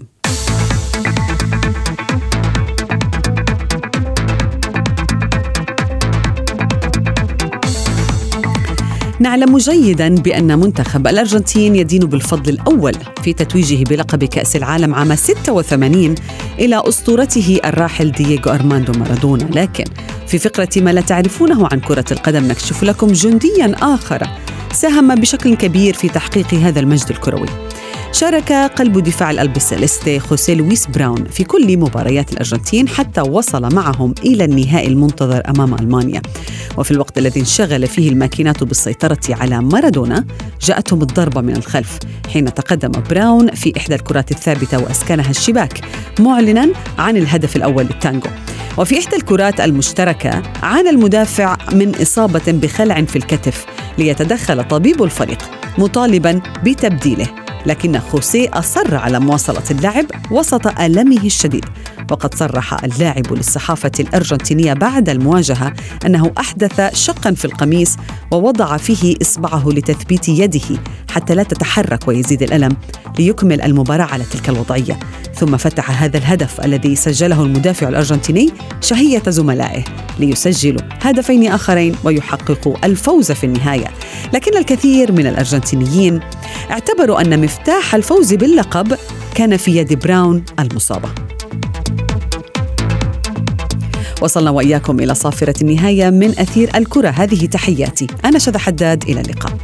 نعلم 9.27 9.57
جيدا 9.57 10.15
بأن 10.15 10.59
منتخب 10.59 11.07
الأرجنتين 11.07 11.75
يدين 11.75 11.99
بالفضل 11.99 12.49
الأول 12.53 12.93
في 13.23 13.33
تتويجه 13.33 13.83
بلقب 13.83 14.23
كأس 14.23 14.55
العالم 14.55 14.95
عام 14.95 15.15
86 15.15 16.15
إلى 16.59 16.81
أسطورته 16.85 17.59
الراحل 17.65 18.11
دييغو 18.11 18.51
أرماندو 18.51 18.93
مارادونا. 18.93 19.43
لكن 19.43 19.83
في 20.27 20.39
فقرة 20.39 20.69
ما 20.77 20.93
لا 20.93 21.01
تعرفونه 21.01 21.67
عن 21.71 21.79
كرة 21.79 22.05
القدم 22.11 22.47
نكشف 22.47 22.83
لكم 22.83 23.07
جنديا 23.07 23.75
آخر. 23.81 24.27
ساهم 24.73 25.15
بشكل 25.15 25.55
كبير 25.55 25.93
في 25.93 26.09
تحقيق 26.09 26.53
هذا 26.53 26.79
المجد 26.79 27.09
الكروي. 27.09 27.66
شارك 28.11 28.51
قلب 28.51 28.99
دفاع 29.03 29.31
الألبيسيليستي 29.31 30.19
خوسيه 30.19 30.53
لويس 30.53 30.87
براون 30.87 31.25
في 31.25 31.43
كل 31.43 31.77
مباريات 31.77 32.33
الأرجنتين 32.33 32.87
حتى 32.87 33.21
وصل 33.21 33.75
معهم 33.75 34.13
إلى 34.25 34.45
النهائي 34.45 34.87
المنتظر 34.87 35.41
أمام 35.49 35.73
ألمانيا. 35.73 36.21
وفي 36.77 36.91
الوقت 36.91 37.17
الذي 37.17 37.39
انشغل 37.39 37.87
فيه 37.87 38.09
الماكينات 38.09 38.63
بالسيطرة 38.63 39.19
على 39.29 39.61
مارادونا 39.61 40.25
جاءتهم 40.61 41.01
الضربة 41.01 41.41
من 41.41 41.55
الخلف 41.55 41.99
حين 42.33 42.53
تقدم 42.53 42.91
براون 43.09 43.51
في 43.51 43.73
إحدى 43.77 43.95
الكرات 43.95 44.31
الثابتة 44.31 44.83
وأسكنها 44.83 45.29
الشباك 45.29 45.81
معلنا 46.19 46.69
عن 46.97 47.17
الهدف 47.17 47.55
الأول 47.55 47.83
للتانجو. 47.83 48.29
وفي 48.77 48.99
إحدى 48.99 49.15
الكرات 49.15 49.61
المشتركة 49.61 50.41
عانى 50.63 50.89
المدافع 50.89 51.57
من 51.73 51.95
إصابة 52.01 52.43
بخلع 52.47 53.01
في 53.01 53.15
الكتف 53.15 53.65
ليتدخل 53.97 54.63
طبيب 54.63 55.03
الفريق 55.03 55.39
مطالبا 55.77 56.41
بتبديله. 56.63 57.46
لكن 57.65 57.99
خوسيه 57.99 58.49
أصر 58.53 58.95
على 58.95 59.19
مواصلة 59.19 59.63
اللعب 59.71 60.05
وسط 60.31 60.79
ألمه 60.79 61.25
الشديد. 61.25 61.65
وقد 62.11 62.35
صرح 62.35 62.83
اللاعب 62.83 63.33
للصحافة 63.33 63.91
الأرجنتينية 63.99 64.73
بعد 64.73 65.09
المواجهة 65.09 65.73
أنه 66.05 66.31
أحدث 66.39 66.95
شقا 66.95 67.31
في 67.31 67.45
القميص 67.45 67.95
ووضع 68.31 68.77
فيه 68.77 69.15
إصبعه 69.21 69.69
لتثبيت 69.69 70.29
يده 70.29 70.79
حتى 71.11 71.35
لا 71.35 71.43
تتحرك 71.43 72.07
ويزيد 72.07 72.43
الألم 72.43 72.77
ليكمل 73.19 73.61
المباراة 73.61 74.05
على 74.05 74.23
تلك 74.23 74.49
الوضعية. 74.49 74.99
ثم 75.35 75.57
فتح 75.57 76.03
هذا 76.03 76.17
الهدف 76.17 76.65
الذي 76.65 76.95
سجله 76.95 77.43
المدافع 77.43 77.87
الأرجنتيني 77.89 78.49
شهية 78.81 79.23
زملائه 79.27 79.83
ليسجلوا 80.19 80.81
هدفين 81.01 81.51
آخرين 81.51 81.95
ويحققوا 82.03 82.75
الفوز 82.83 83.31
في 83.31 83.43
النهاية. 83.43 83.87
لكن 84.33 84.57
الكثير 84.57 85.11
من 85.11 85.27
الأرجنتينيين 85.27 86.19
اعتبروا 86.71 87.21
أن 87.21 87.41
مفتاح 87.41 87.95
الفوز 87.95 88.33
باللقب 88.33 88.97
كان 89.35 89.57
في 89.57 89.77
يد 89.77 89.99
براون 89.99 90.43
المصابة. 90.59 91.36
وصلنا 94.21 94.51
وإياكم 94.51 94.99
إلى 94.99 95.15
صافرة 95.15 95.53
النهاية 95.61 96.09
من 96.09 96.29
أثير 96.39 96.71
الكرة. 96.75 97.09
هذه 97.09 97.45
تحياتي. 97.45 98.07
أنا 98.25 98.39
شذى 98.39 98.59
حداد. 98.59 99.03
إلى 99.03 99.21
اللقاء. 99.21 99.57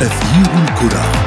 أثير 0.00 0.50
الكرة. 0.64 1.19